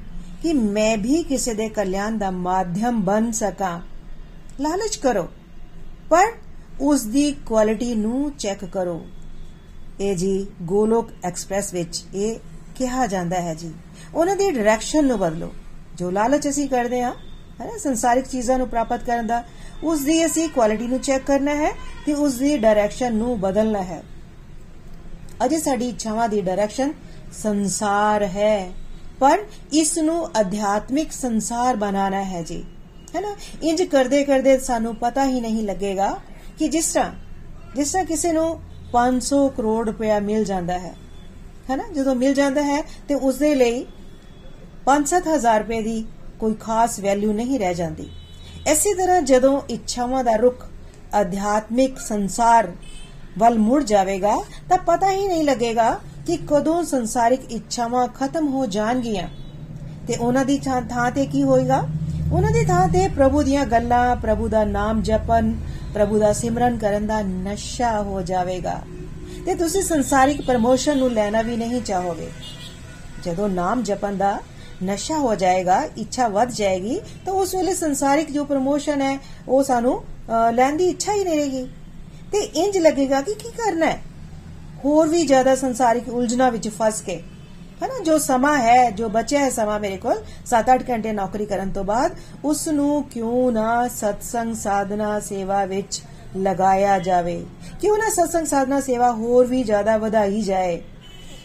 [0.44, 3.80] ਕਿ ਮੈਂ ਵੀ ਕਿਸੇ ਦੇ ਕਲਿਆਣ ਦਾ ਮਾਧਿਅਮ ਬਣ ਸਕਾਂ।
[4.60, 5.28] ਲਾਲਚ ਕਰੋ,
[6.10, 6.26] ਪਰ
[6.82, 9.06] ਉਸ ਦੀ ਕੁਆਲਿਟੀ ਨੂੰ ਚੈੱਕ ਕਰੋ।
[10.00, 12.40] ਇਹ ਜੀ ਗੋਲੋਕ ਐਕਸਪ੍ਰੈਸ ਵਿੱਚ ਇਹ
[12.76, 13.72] ਕਿਹਾ ਜਾਂਦਾ ਹੈ ਜੀ।
[14.16, 15.52] ਉਹਨਾਂ ਦੀ ਡਾਇਰੈਕਸ਼ਨ ਨੂੰ ਬਦਲੋ।
[15.98, 17.14] ਜੋ ਲਾਲਚ ਅਸੀਂ ਕਰਦੇ ਹਾਂ,
[17.62, 19.44] ਹੈ ਨਾ, ਸੰਸਾਰਿਕ ਚੀਜ਼ਾਂ ਨੂੰ ਪ੍ਰਾਪਤ ਕਰਨ ਦਾ,
[19.84, 21.72] ਉਸ ਦੀ ਅਸੀਂ ਕੁਆਲਿਟੀ ਨੂੰ ਚੈੱਕ ਕਰਨਾ ਹੈ
[22.06, 24.04] ਤੇ ਉਸ ਦੀ ਡਾਇਰੈਕਸ਼ਨ ਨੂੰ ਬਦਲਣਾ ਹੈ।
[25.46, 26.94] ਅਜੇ ਸਾਡੀ ਇੱਛਾਵਾਂ ਦੀ ਡਾਇਰੈਕਸ਼ਨ
[27.34, 28.72] ਸੰਸਾਰ ਹੈ।
[29.24, 32.64] ਪਰ ਇਸ ਨੂੰ ਅਧਿਆਤਮਿਕ ਸੰਸਾਰ ਬਣਾਉਣਾ ਹੈ ਜੀ।
[33.16, 36.20] ਹੈ ਨਾ ਇੰਜ ਕਰਦੇ ਕਰਦੇ ਸਾਨੂੰ ਪਤਾ ਹੀ ਨਹੀਂ ਲੱਗੇਗਾ
[36.60, 37.12] ਕਿ ਜਿਸ ਤਰ੍ਹਾਂ
[37.76, 38.60] ਜਿਸ ਤਰ੍ਹਾਂ ਕਿਸੇ ਨੂੰ
[38.94, 40.96] 500 ਕਰੋੜ ਰੁਪਇਆ ਮਿਲ ਜਾਂਦਾ ਹੈ।
[41.70, 43.86] ਹੈ ਨਾ ਜਦੋਂ ਮਿਲ ਜਾਂਦਾ ਹੈ, ਤੇ ਉਸ ਦੇ ਲਈ
[44.86, 46.06] 5-7000 ਰੁਪਏ ਦੀ
[46.40, 48.10] ਕੋਈ ਖਾਸ ਵੈਲਿਊ ਨਹੀਂ ਰਹਿ ਜਾਂਦੀ।
[48.68, 50.66] ਇਸੇ ਤਰ੍ਹਾਂ ਜਦੋਂ ਇੱਛਾਵਾਂ ਦਾ ਰੁਖ
[51.22, 52.72] ਅਧਿਆਤਮਿਕ ਸੰਸਾਰ
[53.38, 54.36] ਵੱਲ ਮੁੜ ਜਾਵੇਗਾ,
[54.70, 59.28] ਤਾਂ ਪਤਾ ਹੀ ਨਹੀਂ ਲੱਗੇਗਾ ਕਿ ਕਦੋਂ ਸੰਸਾਰਿਕ ਇੱਛਾਵਾਂ ਖਤਮ ਹੋ ਜਾਣਗੀਆਂ।
[60.08, 61.84] ਤੇ ਉਹਨਾਂ ਦੀ ਥਾਂ ਤੇ ਕੀ ਹੋਏਗਾ?
[62.32, 65.54] ਉਹਨਾਂ ਦੀ ਥਾਂ ਤੇ ਪ੍ਰਭੂ ਦੀਆਂ ਗੱਲਾਂ, ਪ੍ਰਭੂ ਦਾ ਨਾਮ ਜਪਨ
[65.94, 68.80] ਪ੍ਰਭੂ ਦਾ ਸਿਮਰਨ ਕਰਨ ਦਾ ਨਸ਼ਾ ਹੋ ਜਾਵੇਗਾ।
[69.46, 72.30] ਤੇ ਤੁਸੀਂ ਸੰਸਾਰਿਕ ਪ੍ਰਮੋਸ਼ਨ ਨੂੰ ਲੈਣਾ ਵੀ ਨਹੀਂ ਚਾਹੋਗੇ।
[73.24, 74.40] ਜਦੋਂ ਨਾਮ ਜਪਨ ਦਾ
[74.84, 80.04] ਨਸ਼ਾ ਹੋ ਜਾਏਗਾ, ਇੱਛਾ ਵੱਧ ਜਾਏਗੀ, ਤਾਂ ਉਸ ਵੇਲੇ ਸੰਸਾਰਿਕ ਜੋ ਪ੍ਰਮੋਸ਼ਨ ਹੈ, ਉਹ ਸਾਨੂੰ
[80.54, 81.68] ਲੈਣ ਦੀ ਇੱਛਾ ਹੀ ਨਹੀਂ ਰਹੇਗੀ।
[82.32, 84.02] ਤੇ ਇੰਜ ਲੱਗੇਗਾ ਕਿ ਕੀ ਕਰਨਾ ਹੈ?
[84.86, 87.15] ਹੋਰ ਵੀ ਜ਼ਿਆਦਾ ਸੰਸਾਰਿਕ ਉਲਝਣਾ ਵਿੱਚ ਫਸ ਕੇ,
[87.84, 91.84] ਹਨਾ, ਜੋ ਸਮਾਂ ਹੈ, ਜੋ ਬਚਿਆ ਹੈ ਸਮਾਂ ਮੇਰੇ ਕੋਲ 7-8 ਘੰਟੇ ਨੌਕਰੀ ਕਰਨ ਤੋਂ
[91.84, 92.15] ਬਾਅਦ
[92.46, 96.02] ਉਸ ਨੂੰ ਕਿਉਂ ਨਾ ਸਤਸੰਗ ਸਾਧਨਾ ਸੇਵਾ ਵਿੱਚ
[96.38, 97.43] ਲਗਾਇਆ ਜਾਵੇ?
[97.82, 100.82] ਕਿਉਂ ਨਾ ਸਤਸੰਗ ਸਾਧਨਾ ਸੇਵਾ ਹੋਰ ਵੀ ਜ਼ਿਆਦਾ ਵਧਾਈ ਜਾਏ?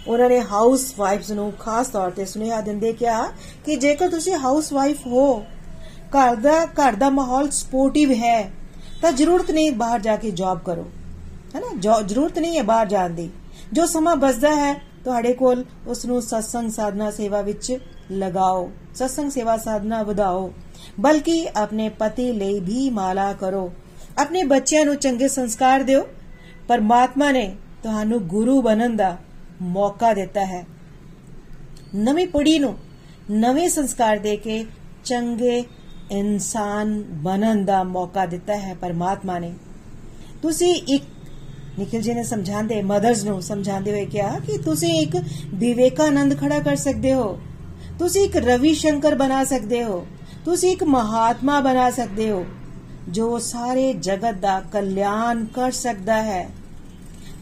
[0.06, 3.24] ਉਹਨਾਂ ਨੇ ਹਾਊਸ ਵਾਈਫਸ ਨੂੰ ਖਾਸ ਤੌਰ ਤੇ ਸੁਨੇਹਾ ਦਿੰਦੇ ਕਿਹਾ
[3.64, 5.40] ਕਿ ਜੇਕਰ ਤੁਸੀਂ ਹਾਊਸ ਵਾਈਫ ਹੋ,
[6.10, 8.50] ਘਰ ਦਾ ਘਰ ਦਾ ਮਾਹੌਲ ਸਪੋਰਟਿਵ ਹੈ,
[9.02, 10.86] ਤਾਂ ਜ਼ਰੂਰਤ ਨਹੀਂ ਬਾਹਰ ਜਾ ਕੇ ਜੌਬ ਕਰੋ।
[11.54, 13.30] ਹੈਨਾ ਜ਼ਰੂਰਤ ਨਹੀਂ ਹੈ ਬਾਹਰ ਜਾਣ ਦੀ।
[13.72, 17.78] ਜੋ ਸਮਾਂ ਬਚਦਾ ਹੈ, ਤੁਹਾਡੇ ਕੋਲ ਉਸ ਨੂੰ ਸਤਸੰਗ ਸਾਧਨਾ ਸੇਵਾ ਵਿੱਚ
[18.12, 20.52] ਲਗਾਓ। ਸਤਸੰਗ ਸੇਵਾ ਸਾਧਨਾ ਵਧਾਓ।
[21.00, 23.72] ਬਲਕਿ ਆਪਣੇ ਪਤੀ ਲਈ ਵੀ ਮਾਲਾ ਕਰੋ।
[24.18, 26.08] ਆਪਣੇ ਬੱਚਿਆਂ ਨੂੰ ਚੰਗੇ ਸੰਸਕਾਰ ਦਿਓ।
[26.68, 29.16] ਪਰਮਾਤਮਾ ਨੇ ਤੁਹਾਨੂੰ ਗੁਰੂ ਬਣਨ ਦਾ
[29.62, 30.66] ਮੌਕਾ ਦਿੱਤਾ ਹੈ।
[31.94, 32.78] ਨਵੀਂ ਪੀੜ੍ਹੀ ਨੂੰ
[33.30, 34.66] ਨਵੇਂ ਸੰਸਕਾਰ ਦੇ ਕੇ
[35.04, 35.64] ਚੰਗੇ
[36.10, 39.54] ਇਨਸਾਨ ਬਣਨ ਦਾ ਮੌਕਾ ਦਿੱਤਾ ਹੈ ਪਰਮਾਤਮਾ ਨੇ।
[40.42, 41.04] ਤੁਸੀਂ ਇੱਕ
[41.78, 45.16] ਨikhil ji ਨੇ ਸਮਝਾਉਂਦੇ ਮਦਰਸ ਨੂੰ ਸਮਝਾਉਂਦੇ ਹੋਏ ਕਿਹਾ ਕਿ ਤੁਸੀਂ ਇੱਕ
[45.54, 47.38] ਵਿਵੇਕਾਨੰਦ ਖੜਾ ਕਰ ਸਕਦੇ ਹੋ
[47.98, 50.04] ਤੁਸੀਂ ਇੱਕ ਰਵੀ ਸ਼ੰਕਰ ਬਣਾ ਸਕਦੇ ਹੋ
[50.44, 52.44] ਤੁਸੀਂ ਇੱਕ ਮਹਾਤਮਾ ਬਣਾ ਸਕਦੇ ਹੋ
[53.08, 56.48] ਜੋ ਸਾਰੇ ਜਗਤ ਦਾ ਕਲਿਆਣ ਕਰ ਸਕਦਾ ਹੈ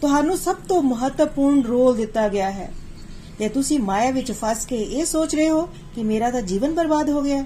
[0.01, 2.71] ਤੁਹਾਨੂੰ ਸਭ ਤੋਂ ਮਹੱਤਵਪੂਰਨ ਰੋਲ ਦਿੱਤਾ ਗਿਆ ਹੈ
[3.39, 7.11] ਤੇ ਤੁਸੀਂ ਮਾਇਆ ਵਿੱਚ ਫਸ ਕੇ ਇਹ ਸੋਚ ਰਹੇ ਹੋ ਕਿ ਮੇਰਾ ਤਾਂ ਜੀਵਨ ਬਰਬਾਦ
[7.11, 7.43] ਹੋ ਗਿਆ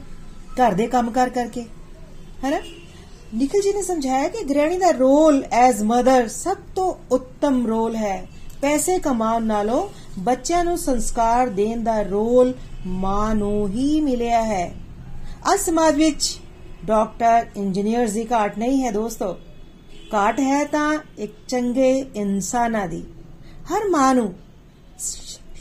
[0.61, 1.65] ਘਰ ਦੇ ਕੰਮ ਕਰ ਕਰਕੇ
[2.45, 2.59] ਹੈਨਾ
[3.35, 8.27] ਨਿਖਿਲ ਜੀ ਨੇ ਸਮਝਾਇਆ ਕਿ ਗ੍ਰਹਿਣੀ ਦਾ ਰੋਲ ਐਜ਼ ਮਦਰ ਸਭ ਤੋਂ ਉੱਤਮ ਰੋਲ ਹੈ।
[8.63, 9.89] ਪੈਸੇ ਕਮਾਉਣ ਨਾਲੋਂ
[10.19, 12.55] ਬੱਚਿਆਂ ਨੂੰ ਸੰਸਕਾਰ ਦੇਣ ਦਾ ਰੋਲ
[12.87, 14.75] ਮਾਂ ਨੂੰ ਹੀ ਮਿਲਿਆ ਹੈ।
[15.55, 16.39] ਅੱਜ ਸਮਾਜ ਵਿੱਚ
[16.85, 19.37] ਡਾਕਟਰ, ਇੰਜੀਨੀਅਰਸ ਦੀ ਘਾਟ ਨਹੀਂ ਹੈ ਦੋਸਤੋ।
[20.15, 23.05] ਘਾਟ ਹੈ ਤਾਂ ਇੱਕ ਚੰਗੇ ਇਨਸਾਨਾਂ ਦੀ।
[23.75, 24.35] ਹਰ ਮਾਂ ਨੂੰ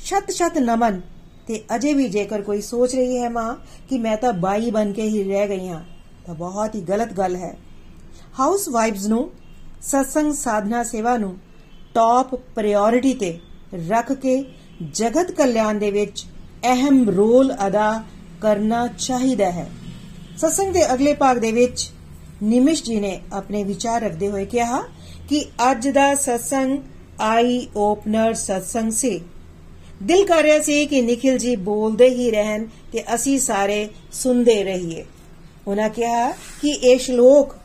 [0.04, 1.02] ਸ਼ਤ ਸ਼ਤ ਨਮਨ
[1.48, 3.56] ਤੇ ਅਜੇ ਵੀ ਜੇਕਰ ਕੋਈ ਸੋਚ ਰਹੀ ਹੈ ਮਾਂ
[3.90, 5.84] ਕਿ ਮੈਂ ਤਾਂ ਬਾਈ ਬਣ ਕੇ ਹੀ ਰਹਿ ਗਈ ਹਾਂ
[6.30, 7.58] ਤਾਂ ਬਹੁਤ ਹੀ ਗਲਤ ਗੱਲ ਹੈ।
[8.40, 9.32] ਹਾਊਸ ਵਾਈਫਸ ਨੂੰ,
[9.82, 11.38] ਸਤਸੰਗ ਸਾਧਨਾ ਸੇਵਾ ਨੂੰ
[11.94, 13.40] ਟਾਪ ਪ੍ਰਾਇੋਰਟੀ ਤੇ
[13.88, 14.46] ਰੱਖ ਕੇ
[14.92, 16.26] ਜਗਤ ਕਲਿਆਣ ਦੇ ਵਿੱਚ
[16.64, 18.04] ਅਹਿਮ ਰੋਲ ਅਦਾ
[18.42, 19.70] ਕਰਨਾ ਚਾਹੀਦਾ ਹੈ।
[20.38, 21.90] ਸਤਸੰਗ ਦੇ ਅਗਲੇ ਭਾਗ ਦੇ ਵਿੱਚ
[22.44, 24.82] ਨਿਮਿਸ਼ ਜੀ ਨੇ ਆਪਣੇ ਵਿਚਾਰ ਰੱਖਦੇ ਹੋਏ ਕਿਹਾ
[25.30, 26.80] ਕਿ ਅੱਜ ਦਾ ਸਤਸੰਗ
[27.22, 29.22] ਆਈ ਓਪਨਰ ਸਤਸੰਗ ਸੀ।
[30.04, 35.06] ਦਿਲ ਕਰ ਰਿਹਾ ਸੀ ਕਿ ਨikhil ਜੀ ਬੋਲਦੇ ਹੀ ਰਹਿਣ ਤੇ ਅਸੀਂ ਸਾਰੇ ਸੁਣਦੇ ਰਹੀਏ।
[35.70, 37.56] ਉਹਨਾਂ ਕਿਹਾ ਕਿ ਇਹ ਸ਼ਲੋਕ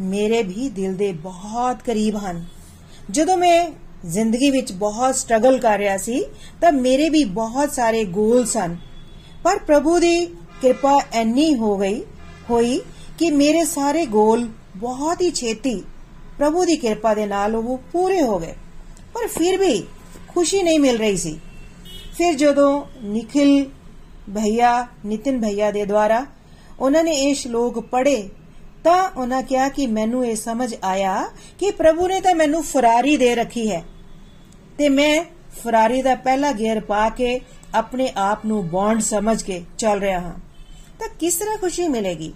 [0.00, 2.44] ਮੇਰੇ ਵੀ ਦਿਲ ਦੇ ਬਹੁਤ ਕਰੀਬ ਹਨ।
[3.10, 3.70] ਜਦੋਂ ਮੈਂ
[4.06, 6.24] ਜ਼ਿੰਦਗੀ ਵਿੱਚ ਬਹੁਤ ਸਟਰਗਲ ਕਰ ਰਿਹਾ ਸੀ,
[6.60, 8.76] ਤਾਂ ਮੇਰੇ ਵੀ ਬਹੁਤ ਸਾਰੇ ਗੋਲ ਸਨ।
[9.44, 10.26] ਪਰ ਪ੍ਰਭੂ ਦੀ
[10.62, 12.02] ਕਿਰਪਾ ਐਨੀ ਹੋ ਗਈ,
[12.50, 12.80] ਹੋਈ
[13.18, 15.82] ਕਿ ਮੇਰੇ ਸਾਰੇ ਗੋਲ ਬਹੁਤ ਹੀ ਛੇਤੀ
[16.38, 18.54] ਪ੍ਰਭੂ ਦੀ ਕਿਰਪਾ ਦੇ ਨਾਲ ਉਹ ਪੂਰੇ ਹੋ ਗਏ।
[19.14, 19.84] ਪਰ ਫਿਰ ਵੀ
[20.28, 21.40] ਖੁਸ਼ੀ ਨਹੀਂ ਮਿਲ ਰਹੀ ਸੀ।
[22.18, 23.64] ਫਿਰ ਜਦੋਂ ਨikhil
[24.34, 26.26] ਭਈਆ, ਨਿਤਿਨ ਭਈਆ ਦੇ ਦੁਆਰਾ
[26.80, 28.28] ਉਹਨਾਂ ਨੇ ਇਹ ਸ਼ਲੋਕ ਪੜ੍ਹੇ,
[28.84, 33.34] ਤਾਂ ਉਹਨਾਂ ਕਿਹਾ ਕਿ ਮੈਨੂੰ ਇਹ ਸਮਝ ਆਇਆ ਕਿ ਪ੍ਰਭੂ ਨੇ ਤਾਂ ਮੈਨੂੰ ਫਰਾਰੀ ਦੇ
[33.34, 33.84] ਰੱਖੀ ਹੈ।
[34.78, 35.24] ਤੇ ਮੈਂ
[35.64, 37.40] ਫਰਾਰੀ ਦਾ ਪਹਿਲਾ ਗੇਅਰ ਪਾ ਕੇ
[37.74, 40.34] ਆਪਣੇ ਆਪ ਨੂੰ ਬੌਂਡ ਸਮਝ ਕੇ ਚੱਲ ਰਿਹਾ ਹਾਂ।
[40.98, 42.34] ਤਾਂ ਕਿਸ ਤਰ੍ਹਾਂ ਖੁਸ਼ੀ ਮਿਲੇਗੀ?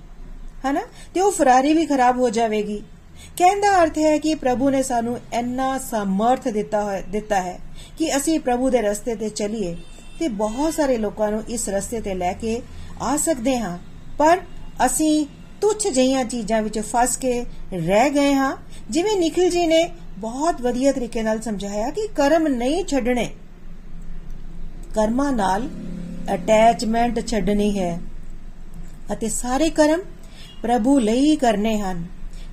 [0.71, 0.81] ਹਨਾ?
[1.15, 2.83] ਤੇ ਉਹ ਫਰਾਰੀ ਵੀ ਖਰਾਬ ਹੋ ਜਾਵੇਗੀ।
[3.37, 7.61] ਕਹਿਣ ਦਾ ਅਰਥ ਹੈ ਕਿ ਪ੍ਰਭੂ ਨੇ ਸਾਨੂੰ ਇੰਨਾ ਸਮਰਥ ਦਿੱਤਾ ਹੈ ਦਿੱਤਾ ਹੈ
[7.99, 9.77] ਕਿ ਅਸੀਂ ਪ੍ਰਭੂ ਦੇ ਰਸਤੇ ਤੇ ਚੱਲੀਏ
[10.21, 12.63] ਤੇ ਬਹੁਤ ਸਾਰੇ ਲੋਕਾਂ ਨੂੰ ਇਸ ਰਸਤੇ ਤੇ ਲੈ ਕੇ
[13.03, 13.79] ਆ ਸਕਦੇ ਹਾਂ।
[14.19, 14.41] ਪਰ
[14.87, 15.27] ਅਸੀਂ
[15.61, 18.57] ਤੁੱਛ ਜਿਹੀਆਂ ਚੀਜ਼ਾਂ ਵਿੱਚ ਫਸ ਕੇ ਰਹਿ ਗਏ ਹਾਂ।
[18.91, 23.31] ਜਿਵੇਂ ਨikhil ਜੀ ਨੇ ਬਹੁਤ ਵਧੀਆ ਤਰੀਕੇ ਨਾਲ ਸਮਝਾਇਆ ਕਿ ਕਰਮ ਨਹੀਂ ਛੱਡਣੇ।
[24.95, 25.69] ਕਰਮਾਂ ਨਾਲ
[26.35, 28.01] ਅਟੈਚਮੈਂਟ ਛੱਡਣੀ ਹੈ
[29.13, 30.01] ਅਤੇ ਸਾਰੇ ਕਰਮ
[30.63, 32.07] ਪ੍ਰਭੂ ਲਈ ਕਰਨੇ ਹਨ।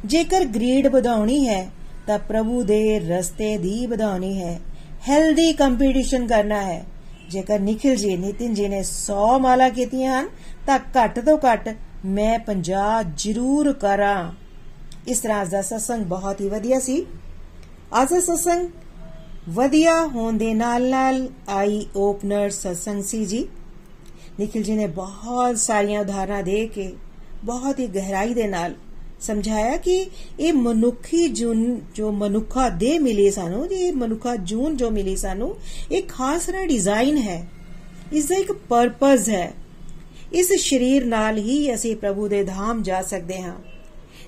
[0.06, 1.70] ਜੇਕਰ ਗ੍ਰੀਡ ਵਧਾਉਣੀ ਹੈ,
[2.08, 4.60] ਤਾਂ ਪ੍ਰਭੂ ਦੇ ਰਸਤੇ ਦੀ ਵਧਾਉਣੀ ਹੈ।
[5.10, 6.86] ਹੈਲਦੀ ਕੰਪੀਟੀਸ਼ਨ ਕਰਨਾ ਹੈ।
[7.30, 10.30] ਜੇਕਰ ਨikhil ਜੀ ਨਿਤਿਨ ਜੀ ਨੇ 100 ਮਾਲਾ ਕੀਤੀਆਂ ਹਨ
[10.66, 11.76] ਤਾਂ ਘੱਟ ਤੋਂ ਘੱਟ
[12.06, 14.34] ਮੈਂ 50 ਜ਼ਰੂਰ ਕਰਾਂ।
[15.08, 17.06] ਇਸ ਤਰ੍ਹਾਂ ਦਾ ਸਤਸੰਗ ਬਹੁਤ ਹੀ ਵਧੀਆ ਸੀ।
[18.02, 18.70] ਅੱਜ ਦਾ ਸਤਸੰਗ
[19.50, 23.48] ਵਧੀਆ ਹੋਣ ਦੇ ਨਾਲ ਨਾਲ ਆਈ ਓਪਨਰ ਸਤਸੰਗ ਸੀ ਜੀ।
[24.40, 26.94] ਨikhil ਜੀ ਨੇ ਬਹੁਤ ਸਾਰੀਆਂ ਉਦਾਹਰਨਾਂ ਦੇ ਕੇ
[27.44, 28.76] ਬਹੁਤ ਹੀ ਗਹਿਰਾਈ ਦੇ ਨਾਲ
[29.22, 35.16] ਸਮਝਾਇਆ ਕਿ ਇਹ ਮਨੁੱਖੀ ਜੂਨ ਜੋ ਮਨੁੱਖਾ ਦੇ ਮਿਲੀ ਸਾਨੂੰ ਇਹ ਮਨੁੱਖਾ ਜੂਨ ਜੋ ਮਿਲੀ
[35.16, 35.56] ਸਾਨੂੰ,
[35.92, 37.48] ਇਹ ਖਾਸ ਰਾ ਡਿਜ਼ਾਈਨ ਹੈ।
[38.14, 39.54] ਇਸ ਦਾ ਇੱਕ ਪਰਪਸ ਹੈ।
[40.34, 43.56] ਇਸ ਸਰੀਰ ਨਾਲ ਹੀ ਅਸੀਂ ਪ੍ਰਭੂ ਦੇ ਧਾਮ ਜਾ ਸਕਦੇ ਹਾਂ।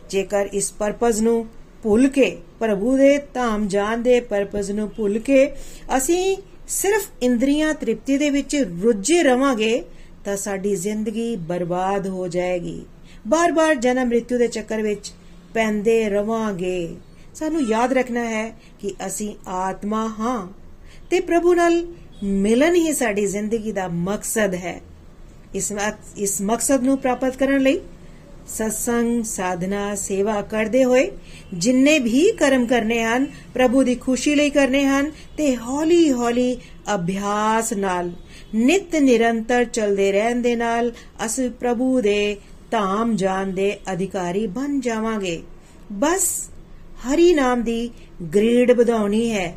[0.09, 1.45] ਜੇਕਰ ਇਸ ਪਰਪਸ ਨੂੰ
[1.83, 5.51] ਭੁੱਲ ਕੇ, ਪ੍ਰਭੂ ਦੇ ਧਾਮ ਜਾਣ ਦੇ ਪਰਪਸ ਨੂੰ ਭੁੱਲ ਕੇ
[5.97, 9.83] ਅਸੀਂ ਸਿਰਫ ਇੰਦਰੀਆਂ ਤ੍ਰਿਪਤੀ ਦੇ ਵਿੱਚ ਰੁੱਝੇ ਰਵਾਂਗੇ,
[10.25, 12.85] ਤਾਂ ਸਾਡੀ ਜ਼ਿੰਦਗੀ ਬਰਬਾਦ ਹੋ ਜਾਏਗੀ।
[13.27, 15.11] ਬਾਰ-ਬਾਰ ਜਨਮ ਮ੍ਰਿਤਿੂ ਦੇ ਚੱਕਰ ਵਿੱਚ
[15.53, 16.95] ਪੈਂਦੇ ਰਵਾਂਗੇ।
[17.35, 20.47] ਸਾਨੂੰ ਯਾਦ ਰੱਖਣਾ ਹੈ ਕਿ ਅਸੀਂ ਆਤਮਾ ਹਾਂ
[21.09, 21.85] ਤੇ ਪ੍ਰਭੂ ਨਾਲ
[22.23, 24.81] ਮਿਲਨ ਹੀ ਸਾਡੀ ਜ਼ਿੰਦਗੀ ਦਾ ਮਕਸਦ ਹੈ।
[25.57, 25.71] ਇਸ
[26.17, 27.79] ਇਸ ਮਕਸਦ ਨੂੰ ਪ੍ਰਾਪਤ ਕਰਨ ਲਈ
[28.47, 31.09] ਸਤਸੰਗ, ਸਾਧਨਾ, ਸੇਵਾ ਕਰਦੇ ਹੋਏ
[31.53, 36.55] ਜਿੰਨੇ ਵੀ ਕਰਮ ਕਰਨੇ ਹਨ, ਪ੍ਰਭੂ ਦੀ ਖੁਸ਼ੀ ਲਈ ਕਰਨੇ ਹਨ ਤੇ ਹੌਲੀ ਹੌਲੀ
[36.95, 38.11] ਅਭਿਆਸ ਨਾਲ,
[38.55, 40.91] ਨਿਤ ਨਿਰੰਤਰ ਚੱਲਦੇ ਰਹਿਣ ਦੇ ਨਾਲ
[41.25, 42.37] ਅਸੀਂ ਪ੍ਰਭੂ ਦੇ
[42.71, 45.41] ਧਾਮ ਜਾਣ ਦੇ ਅਧਿਕਾਰੀ ਬਣ ਜਾਵਾਂਗੇ।
[45.91, 46.27] ਬਸ
[47.03, 47.89] ਹਰੀ ਨਾਮ ਦੀ
[48.35, 49.53] ਗ੍ਰੇਡ ਵਧਾਉਣੀ ਹੈ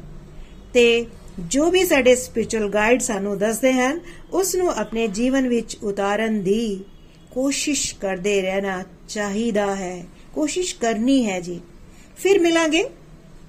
[0.75, 0.85] ਤੇ
[1.50, 4.00] ਜੋ ਵੀ ਸਾਡੇ ਸਪਿਰਚੁਅਲ ਗਾਈਡ ਸਾਨੂੰ ਦੱਸਦੇ ਹਨ
[4.34, 6.84] ਉਸ ਨੂੰ ਆਪਣੇ ਜੀਵਨ ਵਿੱਚ ਉਤਾਰਨ ਦੀ
[7.32, 11.60] ਕੋਸ਼ਿਸ਼ ਕਰਦੇ ਰਹਿਣਾ ਚਾਹੀਦਾ ਹੈ ਕੋਸ਼ਿਸ਼ ਕਰਨੀ ਹੈ ਜੀ
[12.18, 12.84] ਫਿਰ ਮਿਲਾਂਗੇ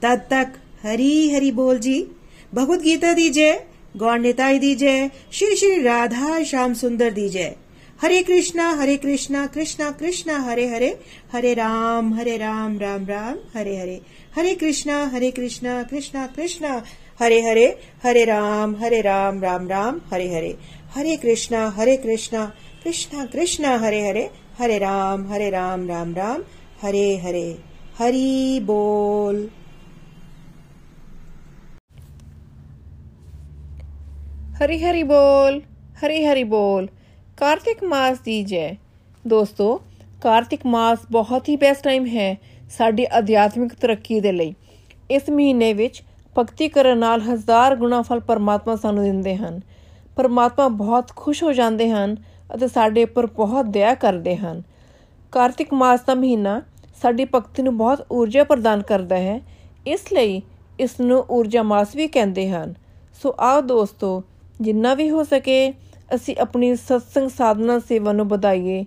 [0.03, 2.05] ਤਦ ਤੱਕ ਹਰੀ ਹਰੀ ਬੋਲ ਜੀ
[2.53, 3.55] ਭਗਵਦ ਗੀਤਾ ਦੀ ਜੈ
[3.95, 7.55] गौर निताई दी जय श्री श्री राधा श्याम सुंदर दी जय
[8.01, 10.89] हरे कृष्णा हरे कृष्णा कृष्णा कृष्णा हरे हरे
[11.33, 14.01] हरे राम हरे राम राम राम हरे हरे
[14.37, 16.81] हरे कृष्णा हरे कृष्णा कृष्णा कृष्णा
[17.21, 17.67] हरे हरे
[18.05, 20.55] हरे राम हरे राम राम राम हरे हरे
[20.97, 22.45] हरे कृष्णा हरे कृष्णा
[22.85, 26.43] कृष्णा कृष्णा हरे हरे हरे राम हरे राम राम राम
[26.83, 27.47] हरे हरे
[27.99, 29.47] हरि बोल
[34.61, 35.61] ਹਰੀ ਹਰੀ ਬੋਲ
[35.97, 36.87] ਹਰੀ ਹਰੀ ਬੋਲ
[37.39, 38.71] ਕਾਰਤਿਕ ਮਾਸ ਦੀ ਜੈ
[39.25, 39.77] ਦੋਸਤੋ
[40.23, 42.37] ਕਾਰਤਿਕ ਮਾਸ ਬਹੁਤ ਹੀ ਬੈਸਟ ਟਾਈਮ ਹੈ
[42.71, 44.55] ਸਾਡੀ ਅਧਿਆਤਮਿਕ ਤਰੱਕੀ ਦੇ ਲਈ
[45.11, 46.03] ਇਸ ਮਹੀਨੇ ਵਿੱਚ
[46.38, 49.60] ਭਗਤੀ ਕਰਨ ਨਾਲ ਹਜ਼ਾਰ ਗੁਣਾ ਫਲ ਪਰਮਾਤਮਾ ਸਾਨੂੰ ਦਿੰਦੇ ਹਨ।
[50.16, 52.16] ਪਰਮਾਤਮਾ ਬਹੁਤ ਖੁਸ਼ ਹੋ ਜਾਂਦੇ ਹਨ
[52.56, 54.62] ਅਤੇ ਸਾਡੇ ਉੱਪਰ ਬਹੁਤ ਦਇਆ ਕਰਦੇ ਹਨ।
[55.32, 56.62] ਕਾਰਤਿਕ ਮਾਸ ਦਾ ਮਹੀਨਾ
[57.02, 59.40] ਸਾਡੀ ਭਗਤੀ ਨੂੰ ਬਹੁਤ ਊਰਜਾ ਪ੍ਰਦਾਨ ਕਰਦਾ ਹੈ।
[59.88, 60.42] ਇਸ ਲਈ
[60.80, 62.74] ਇਸ ਨੂੰ ਊਰਜਾ ਮਾਸ ਵੀ ਕਹਿੰਦੇ ਹਨ।
[63.24, 64.24] ਸੋ ਆਓ ਦੋਸਤੋ,
[64.62, 65.74] ਜਿੰਨਾ ਵੀ ਹੋ ਸਕੇ
[66.16, 68.86] ਅਸੀਂ ਆਪਣੀ ਸਤਸੰਗ ਸਾਧਨਾ ਸੇਵਾ ਨੂੰ ਵਧਾਈਏ।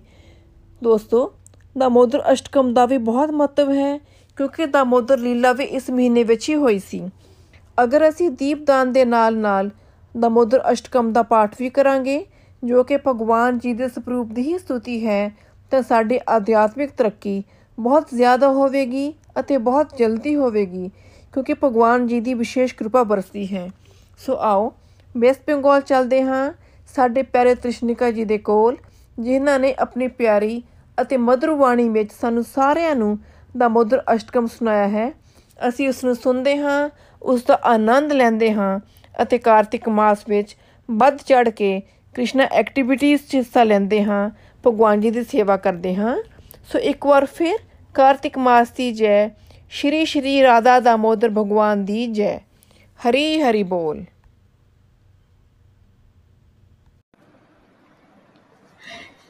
[0.83, 1.33] ਦੋਸਤੋ,
[1.77, 3.97] ਦਾਮੋਦਰ ਅਸ਼ਟਕਮ ਦਾ ਵੀ ਬਹੁਤ ਮਹੱਤਵ ਹੈ
[4.37, 7.01] ਕਿਉਂਕਿ ਦਾਮੋਦਰ ਲੀਲਾ ਵੀ ਇਸ ਮਹੀਨੇ ਵਿੱਚ ਹੀ ਹੋਈ ਸੀ।
[7.83, 9.69] ਅਗਰ ਅਸੀਂ ਦੀਪਦਾਨ ਦੇ ਨਾਲ-ਨਾਲ
[10.19, 12.25] ਦਾਮੋਦਰ ਅਸ਼ਟਕਮ ਦਾ ਪਾਠ ਵੀ ਕਰਾਂਗੇ,
[12.63, 15.37] ਜੋ ਕਿ ਭਗਵਾਨ ਜੀ ਦੇ ਸਰੂਪ ਦੀ ਹੀ ਸਤੁਤੀ ਹੈ,
[15.71, 17.43] ਤਾਂ ਸਾਡੀ ਆਧਿਆਤਮਿਕ ਤਰੱਕੀ
[17.79, 20.91] ਬਹੁਤ ਜ਼ਿਆਦਾ ਹੋਵੇਗੀ ਅਤੇ ਬਹੁਤ ਜਲਦੀ ਹੋਵੇਗੀ,
[21.33, 23.69] ਕਿਉਂਕਿ ਭਗਵਾਨ ਜੀ ਦੀ ਵਿਸ਼ੇਸ਼ ਕਿਰਪਾ ਬਰਸਦੀ ਹੈ।
[24.25, 24.73] ਸੋ ਆਓ
[25.17, 26.53] ਵੈਸਟ ਬੰਗਾਲ ਚੱਲਦੇ ਹਾਂ।
[26.95, 28.77] ਸਾਡੇ ਪਿਆਰੇ ਤ੍ਰਿਸ਼ਨਿਕਾ ਜੀ ਦੇ ਕੋਲ,
[29.19, 30.63] ਜਿਨ੍ਹਾਂ ਨੇ ਆਪਣੀ ਪਿਆਰੀ
[31.01, 33.19] ਅਤੇ ਮధుਰ ਬਾਣੀ ਵਿੱਚ ਸਾਨੂੰ ਸਾਰਿਆਂ ਨੂੰ
[33.57, 35.13] ਦਾ ਮధుਰ ਅਸ਼ਟਕਮ ਸੁਣਾਇਆ ਹੈ।
[35.69, 36.89] ਅਸੀਂ ਉਸ ਨੂੰ ਸੁਣਦੇ ਹਾਂ।
[37.24, 38.80] ਉਸ ਦਾ ਆਨੰਦ ਲੈਂਦੇ ਹਾਂ
[39.14, 40.56] ਅਤੇ ਕਾਰਤਿਕ ਮਾਸ ਵਿੱਚ
[40.88, 41.82] ਵੱਧ ਚੜ ਕੇ
[42.14, 44.30] ਕ੍ਰਿਸ਼ਨਾ ਐਕਟੀਵਿਟੀਜ਼ 'ਚ ਹਿੱਸਾ ਲੈਂਦੇ ਹਾਂ
[44.64, 46.16] ਭਗਵਾਨ ਜੀ ਦੀ ਸੇਵਾ ਕਰਦੇ ਹਾਂ
[46.72, 47.58] ਸੋ ਇੱਕ ਵਾਰ ਫਿਰ
[47.94, 49.30] ਕਾਰਤਿਕ ਮਾਸ ਦੀ ਜੈ
[49.72, 52.40] ਸ਼੍ਰੀ ਸ਼੍ਰੀ ਰਾਧਾ ਦਾਮੋਦਰ ਭਗਵਾਨ ਦੀ ਜੈ
[53.00, 54.04] ਹਰੀ ਹਰੀ ਬੋਲ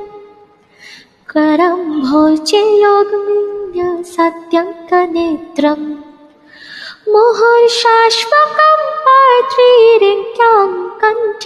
[1.34, 5.88] करम्भो चेग्मि सत्यङ्कनेत्रम्।
[7.14, 11.46] मुहर्शाश्वकं मात्रीरिक्याङ्कण्ठ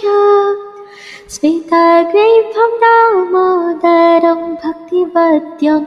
[1.28, 5.84] स्मितग्रेभं दामोदरं भक्तिवद्यम्।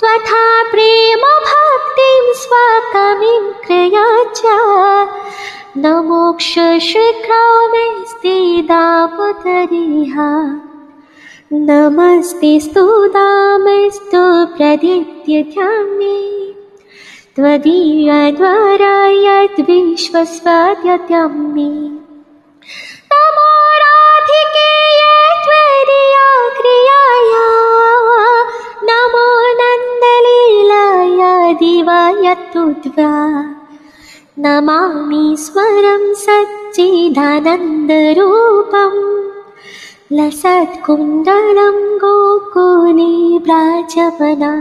[0.00, 4.56] त्वथा प्रेम भक्तिं स्वकमिं क्रयाच्य
[5.76, 8.36] न मोक्षशिखौ शुक्रामेस्ते
[8.72, 10.18] दापुतरिह
[11.70, 14.24] नमस्ते स्तु दामैस्तु
[14.56, 15.42] प्रदिद्ये
[17.36, 21.70] त्वदीयद्वारा यद्विश्वस्वाद्य मे
[31.60, 33.12] दिवायतुद्वा
[34.44, 37.12] नमामि स्वरं सच्चिदानन्दरूपम्
[40.18, 43.14] लसत्कुण्डलं गोकुले
[43.46, 44.52] व्राजवना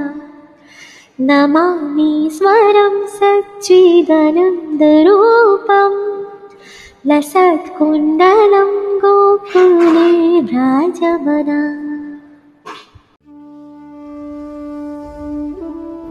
[1.30, 3.74] नमामि स्वरं सच्चिदानन्दरूपम्
[7.07, 11.89] लसत्कुण्डलं गोकुले व्राजवना